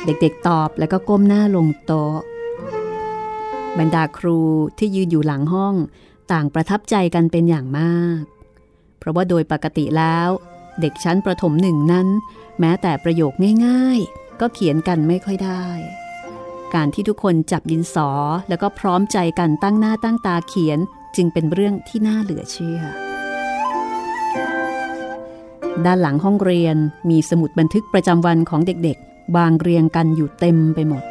[0.05, 2.15] เด็กๆตอบแล้วก็ก้มหน้าลงโต๊ะ
[3.77, 4.39] บรรดาครู
[4.77, 5.75] ที่ยืนอยู่หลังห้อง
[6.31, 8.21] ต่างประทับใจกันเป็นอย่างมาก
[8.99, 10.29] เพราะว่าโดยปกติแล้ว
[10.81, 12.07] เด็กชั้นประถมหนึ่งนั้น
[12.59, 13.33] แม้แต่ประโยค
[13.65, 15.65] ง่ายๆ ก็เขียนกันไม่ค่อยได้
[16.73, 18.09] การที่ทุกคนจับดินสอ
[18.49, 20.79] แล้วก็พร้อมใจกันตั้งหน้าตั้งตาเขียน
[21.15, 22.79] จึงเป็นเรื่องที่น่าเหลือเชื่อ
[25.85, 26.75] ด้านหลังห้องเรียน
[27.09, 31.03] มีสมุดบันทึกประจำวันของเด็กๆวางเรียงกันอยู่เต็มไปหมด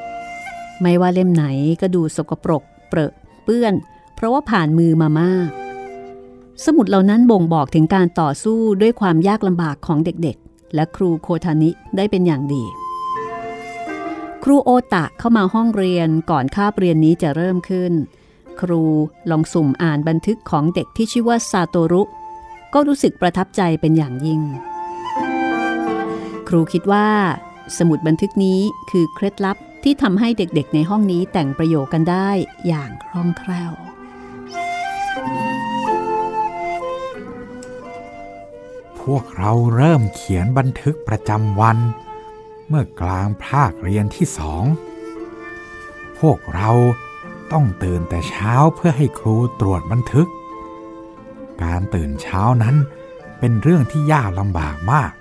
[0.81, 1.45] ไม่ว่าเล่มไหน
[1.81, 3.13] ก็ดูสกปรก เปรอะ
[3.45, 3.75] เปื้อน
[4.15, 5.51] เพราะว่าผ่านมือมามาก
[6.65, 12.65] สมุดเหล่านั้นบ่งบอกถึงการต่อสู้ด้วยความยากลำบากของเด็กๆ และครูโคทานิได้เป็นอย่างดี
[14.45, 17.93] ครูโอตะเข้ามาห้องเรียนก่อนคาบเรียนนี้จะเริ่มขึ้น
[18.61, 18.83] ครู
[19.31, 22.03] ลองสุ่มอ่านบันทึกของเด็กที่ชื่อว่าซาโตรุ
[22.75, 24.41] ก็รู้สึกประทับใจเป็นอย่างยิ่ง
[26.49, 27.09] ครูคิดว่า
[27.79, 28.61] สมุดบันทึกนี้
[28.91, 32.31] คือเคล็ดลับ ที่ทำให้เด็กๆในห้องนี้แต่งประโยคกันได้
[32.67, 33.73] อย่างคล่องแคล่ว
[39.01, 41.79] พวกเราเริ่มเขียนบันทึกประจำวัน
[42.69, 44.65] เมื่อกลางภาคเรียนที่สอง
[46.21, 46.71] พวกเรา
[47.53, 50.29] ต้องตื่นแต่เช้าเพื่อให้ครูตรวจบันทึก
[51.63, 52.77] การตื่นเช้านั้น
[53.39, 55.13] เป็นเรื่องที่ยากลำบากมาก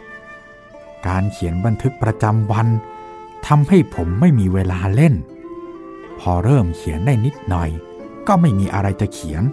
[1.07, 2.67] การเขียนบันทึกประจำวัน
[3.47, 5.15] ทำให้ผมไม่มีเวลาเล่น
[6.19, 7.69] พอเริ่มเขียนได้นิดหน่อย
[8.27, 9.43] ก็ไม่มีอะไรจะเขียน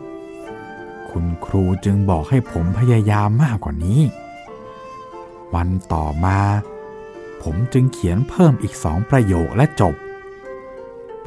[1.10, 4.00] คุณครูจึงบอกให้ผมพยายามมากกว่านี้
[5.54, 6.38] วันต่อมา
[7.42, 9.94] ผมจึงเขียนเพิ่มอีกสองประโยคและจบ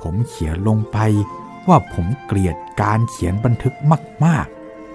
[0.02, 0.98] ผมเขียนลงไป
[1.68, 3.76] ว่าผมเกลียดการเขียนบันทึก
[4.26, 4.48] มาก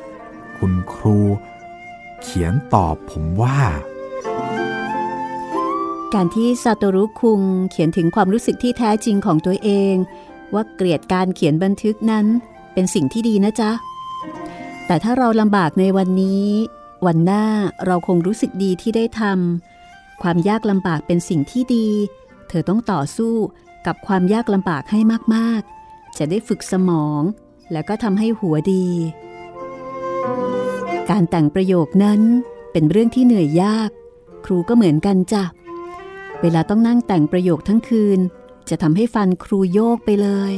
[0.04, 1.18] ๆ คุณครู
[2.22, 3.60] เขียนตอบผมว่า
[6.14, 9.94] การที่ซาโตรุคุงเขียนถึงความรู้สึกที่แท้จริงของตัวเอง
[10.54, 12.26] ว่าเกลียดการเขียนบันทึกนั้น
[12.72, 13.70] เป็นสิ่งที่ดีนะจ๊ะ
[14.86, 16.46] แต่ถ้าเราลำบากในวันนี้
[17.06, 17.44] วันหน้า
[17.86, 21.88] เราคงรู้สึกดีที่ได้ทำความยากลำบากเป็นสิ่งที่ดี
[22.48, 23.34] เธอต้องต่อสู้
[23.86, 25.00] กับความยากลำบากให้
[25.34, 27.22] มากๆ จะได้ฝึกสมอง
[27.72, 28.86] แล้วก็ทำให้หัวดี
[31.10, 32.20] การแต่งประโยคนั้น
[32.72, 33.90] เป็นเรื่องที่เหนื่อยยาก
[34.44, 35.44] ครูก็เหมือนกันจ้ะ
[36.42, 38.20] เวลาต้องนั่งแต่งประโยคทั้งคืน
[38.68, 40.52] จะทำให้ฟันครูโยกไปเลย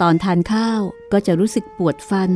[0.00, 0.80] ตอนทานข้าว
[1.12, 2.30] ก็จะรู้สึกปวดฟัน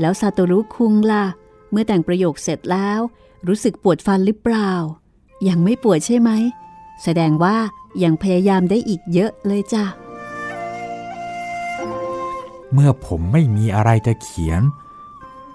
[0.00, 1.24] แล้วซาโตรุคุงล่ะ
[1.70, 3.00] เมื่อแต่งประโยคเสร็จแล้ว
[3.48, 4.72] รู้สึกปวดฟันหรือเปล่า
[5.48, 6.30] ยังไม่ปวดใช่ไหม
[7.02, 7.56] แสดงว่า
[8.02, 9.84] ยังพยายามได้อีกเยอะเลยจ้ะ
[12.72, 14.62] เมื่อผมไม่มีอะไรจะเขียน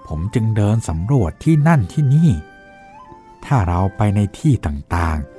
[0.06, 2.30] ผมจึงเดินสำรวจที่นั่นที่นี่
[3.44, 5.31] ถ้าเราไปในที่ต่างๆ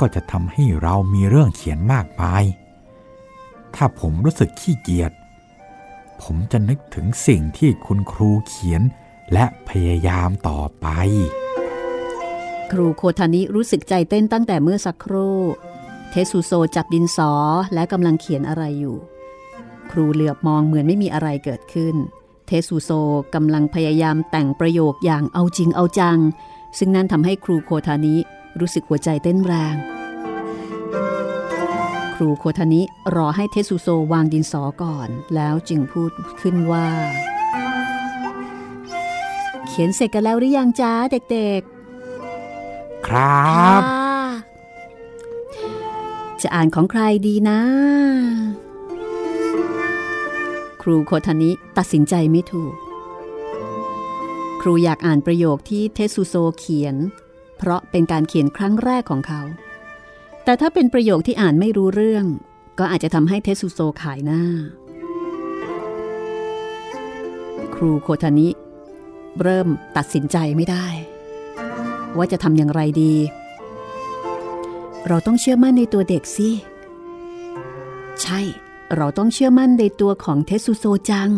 [0.00, 2.44] ก็จะทำให้เรามีเรื่องเขียนมากมาย
[3.74, 5.12] ถ้าผมรู้สึกขี้เกียจ
[6.22, 8.82] ผมจะนึกถึงสิ่งที่คุณครูเขียน
[9.32, 10.86] และพยายามต่อไป
[12.72, 15.38] ครูโคทานิรู้สึกใจเต้นตั้งแต่เมื่อสักครู่
[16.10, 17.32] เทสุโซจับดินสอ
[17.74, 18.96] และกำลังเขียนอะไรอยู่
[19.90, 21.94] ครูเหลือบมองเหมือนไม่มีอะไรเกิดขึ้น
[22.46, 22.90] เทสุโซ
[23.34, 26.18] กำลังพยายามแต่งประโยคอย่างเอาจริงเอาจัง
[26.78, 28.16] ซึ่งนั่นทำให้ครูโคทานิ
[28.60, 29.76] รู้สึกหัวใจเต้นแรง
[32.14, 32.82] ครูโคทานิ
[33.16, 36.88] รอให้เทสุโซวางดินสอก่อน แล้วจึงพูดขึ้นว่า
[39.66, 40.92] เขียนเสร็จกันแล้วหรือยังจ้า
[41.32, 43.82] เด็กๆ ครับ
[46.42, 47.60] จะอ่านของใครดีนะ
[50.82, 52.74] ครูโคทานิตัดสินใจไม่ถูก
[54.60, 56.96] ครูอยากอ่านประโยคที่เทสุโซเขียน
[57.56, 59.40] เพราะเป็นการเขียนครั้งแรกของเขา
[60.44, 62.24] แต่ถ้าเป็นประโยคที่อ่านไม่รู้เรื่อง
[62.78, 64.42] ก็อาจจะทำให้เทสุโซขายหน้า
[67.74, 68.48] ครูโคทานิ
[69.42, 70.86] เริ่มตัดสินใจไม่ได้
[72.16, 73.14] ว่าจะทำอย่างไรดี
[75.08, 76.50] เราต้องเชื่อมั่นในตัวเด็กสิ
[78.22, 78.40] ใช่
[78.96, 81.30] เราต้องเชื่อมั่นในตัวของเทสุโซจัง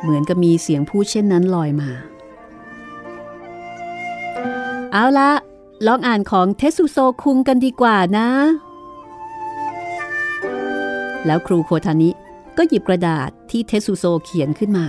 [0.00, 1.90] เหมือนกับมีเสียงพูดเช่นนั้นลอยมา
[4.92, 5.30] เอาละ
[5.86, 8.28] ลองอ่านของเทสุโซคุงกันดีกว่านะ
[11.26, 12.10] แล้วครูโคทานิ
[12.56, 14.86] ก็หยิบกระดาษที่เทสุโซเขียนขึ้นมา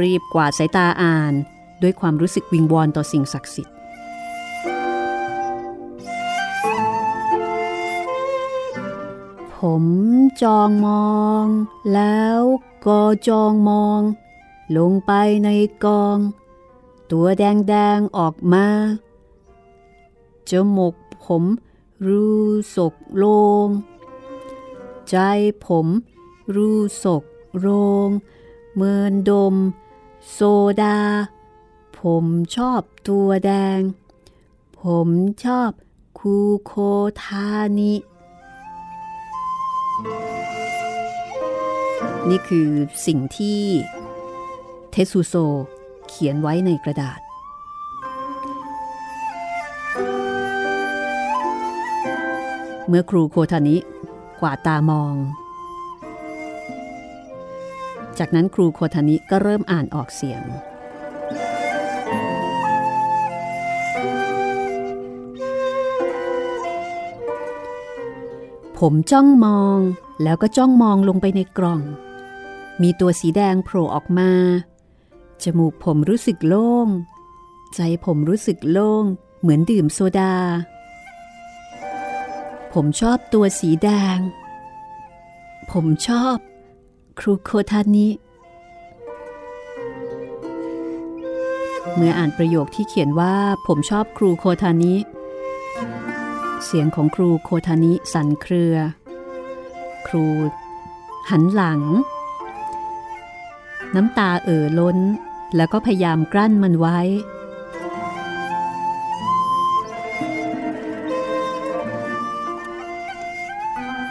[0.00, 1.32] รีบกวาดสายตาอ่าน
[1.82, 3.74] ด้วยความรู้สึกวิงวอนต่อสิ่งศักดิ์สิทธิ์
[9.56, 9.84] ผม
[10.42, 11.44] จองมอง
[11.94, 12.40] แล้ว
[12.86, 14.00] ก็จองมอง
[14.76, 15.12] ลงไป
[15.44, 15.48] ใน
[15.84, 16.18] กอง
[17.10, 18.66] ตัวแดงๆออกมา
[20.50, 20.94] จมูก
[21.24, 21.44] ผม
[22.06, 22.44] รู้
[22.76, 23.24] สกโล
[23.66, 23.68] ง
[25.10, 25.16] ใจ
[25.66, 25.86] ผม
[26.54, 27.22] รู้สก
[27.58, 27.66] โร
[28.06, 28.08] ง
[28.74, 29.54] เหมือนดม
[30.32, 30.38] โซ
[30.82, 30.98] ดา
[31.98, 32.24] ผม
[32.56, 33.80] ชอบตัวแดง
[34.80, 35.08] ผม
[35.44, 35.70] ชอบ
[36.18, 36.72] คูโค
[37.22, 37.94] ทานิ
[42.28, 42.70] นี่คือ
[43.06, 43.62] สิ่งที่
[44.90, 45.34] เทสุโซ
[46.08, 47.20] เขียนไว้ในกระดาษ
[52.88, 53.76] เมื่อครูโคทานิ
[54.40, 55.14] กวาดตามอง
[58.18, 60.42] จากนั้นครูโคทานิก็เริ่มอ่านออกเสียง
[68.78, 69.78] ผมจ้องมอง
[70.22, 71.80] แล้วก็จ้องมองลงไปในกล่อง
[72.82, 74.30] มีตัวสีแดงโผล่ออกมา
[75.42, 76.88] จมูกผมรู้สึกโล่ง
[77.74, 79.04] ใจผมรู้สึกโล่ง
[79.40, 80.34] เหมือนดื่มโซดา
[82.80, 84.18] ผมชอบตัวสีแดง
[85.72, 86.36] ผมชอบ
[87.20, 88.08] ครูโคทานิ
[91.94, 93.34] เมื่ออ่านประโยคที่เขียนว่า
[93.66, 94.94] ผมชอบครูโคทานิ
[96.64, 98.74] เสียงของครูโคทานิสั่นเครือ
[100.06, 100.26] ครู
[101.30, 101.80] หันหลัง
[103.94, 104.98] น้ำตาเอ่อล้น
[105.56, 106.98] แล้วก็พยายามกลั้นมันไว้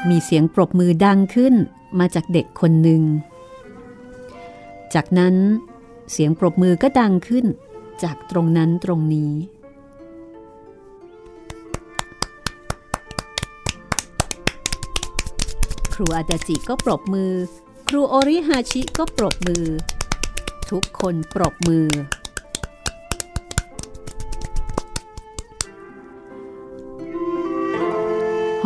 [0.10, 1.56] มีเสียงปรบมือดังขึ้น
[1.99, 3.03] มาจากเด็กคนหนึ่ง
[4.93, 5.36] จากนั้น
[6.12, 7.45] เสียงปรบมือก็ดังขึ้น
[8.03, 9.34] จากตรงนั้นตรงนี้
[15.93, 17.32] ครูอาดาจิก็ปรบมือ
[17.88, 19.66] ครูโอริฮาชิก็ปรบมือ
[20.70, 21.88] ทุกคนปรบมือ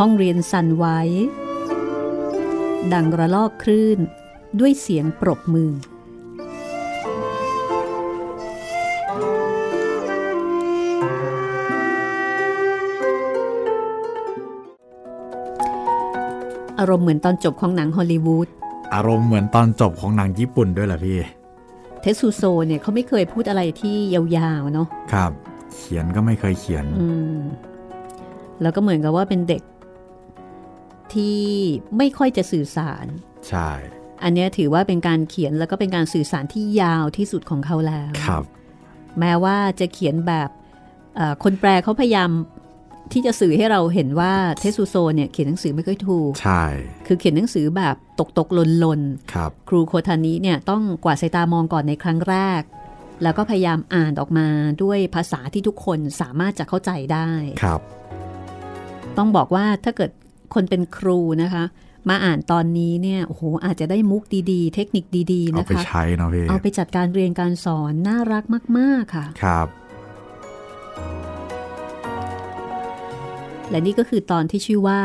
[0.04, 0.86] ห้องเรียนสั่นไหว
[2.93, 4.00] ดังระลอกคลื่น
[4.60, 5.72] ด้วยเสียงปรบมือ
[16.80, 18.47] อารมณ์เหมือนตอนจบของหนังฮอลลีวูด
[18.95, 21.18] อารมณ์เหมือนตอนจบของหนังญี่ปุ่นด้วยแหละพี่
[22.02, 25.32] เทสุโซเนี่ยเขาไม่เคยพูดอะไรที่ยาวๆ เนาะ ครับ
[25.76, 27.39] เขียนก็ไม่เคยเขียนอืม
[28.62, 29.64] แล้วก็เหมือนกับว่าเป็นเด็ก
[31.16, 31.39] ที่
[31.97, 33.05] ไม่ค่อยจะสื่อสาร
[33.49, 33.70] ใช่
[34.24, 38.43] อันเนี้ยถือว่าเป็นการเขียนแล้วก็เป็นการสื่อสารที่ยาวที่สุดของเขาแล้วครับ
[39.20, 40.49] แม้ว่าจะเขียนแบบ
[41.16, 42.30] เอ่อคนแปลเขาพยายาม
[43.14, 46.64] ที่จะสื่อให้เราเห็นว่าเทสุโซเนี่ยเขียนหนังสือไม่ค่อยถูก ใช่
[47.07, 49.01] คือเขียนหนังสือแบบตกตกหลนหลน
[49.34, 52.62] ครับครูโคทานิเนี่ยต้องกวาดสายตามองก่อนในครั้งแรก
[53.24, 54.47] แล้วก็พยายามอ่านออกมา
[54.84, 57.30] ด้วยภาษาที่ทุกคนสามารถจะเข้าใจได้
[57.64, 57.82] ครับ
[59.18, 60.12] ต้องบอกว่าถ้าเกิด
[60.54, 61.64] คนเป็นครูนะคะ
[62.10, 68.43] มาอ่านตอนนี้เนี่ยโอ้โหอาจจะได้มุกดีๆ เทคนิคดีๆเอานะไปคะใช้เนาะพี่เอาไปจัดการเรียนการสอนน่ารัก
[68.78, 69.68] มาก ๆ ค่ะ ครับ
[73.70, 75.02] และนี่ก็คือตอนที่ชื่อว่า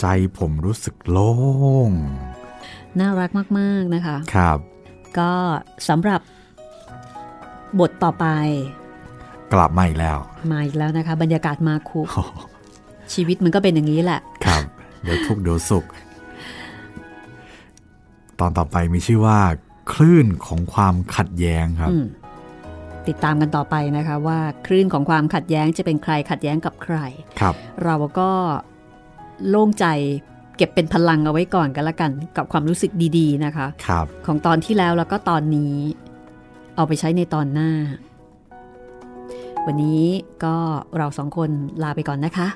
[0.00, 0.06] ใจ
[0.38, 1.32] ผมรู้สึกโล่
[1.88, 1.90] ง
[3.00, 4.58] น่ารักมาก ๆ นะคะ ครับ
[5.18, 5.32] ก็
[5.88, 6.20] สำหรับ
[7.80, 8.26] บทต่อไป
[9.52, 10.18] กลับมาอีกแล้ว
[10.52, 12.00] มาอีกแล้วนะคะ บรรยากาศมาคุ
[13.14, 14.62] ชีวิตมันก็เป็นอย่างนี้แหละ ครับ
[15.02, 15.84] เดี๋ยวทุกข์เดี๋ยวสุข
[18.40, 19.38] ตอนต่อไปมีชื่อว่า
[19.92, 22.06] คลื่นของความขัดแย้งครับอืม
[23.08, 26.96] ติดตามกันต่อไปนะคะว่า คลื่นของความขัดแย้งจะเป็นใครขัดแย้งกับใคร
[27.40, 27.54] ครับ
[27.84, 28.30] เราก็
[29.48, 29.86] โล่งใจ
[30.56, 35.76] เก็บเป็นพลังเอาไว้ก่อนกันละกัน กับความรู้สึกดี ๆ นะคะ ครับ ของตอนที่แล้วแล้วก็ตอนนี้
[36.76, 37.70] เอาไปใช้ในตอนหน้า
[39.66, 40.04] วันนี้
[40.44, 40.56] ก็
[40.96, 41.50] เราสองคน
[41.82, 42.46] ลาไปก่อนนะคะ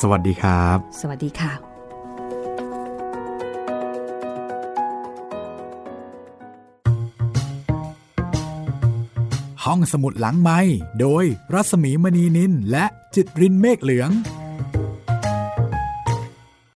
[0.00, 1.52] สวัสดีครับ สวัสดีค่ะ
[9.64, 10.60] ห้องสมุดหลังไม้
[11.00, 14.10] โดยรัสมีมณีนินและจิตรินเมฆเหลือง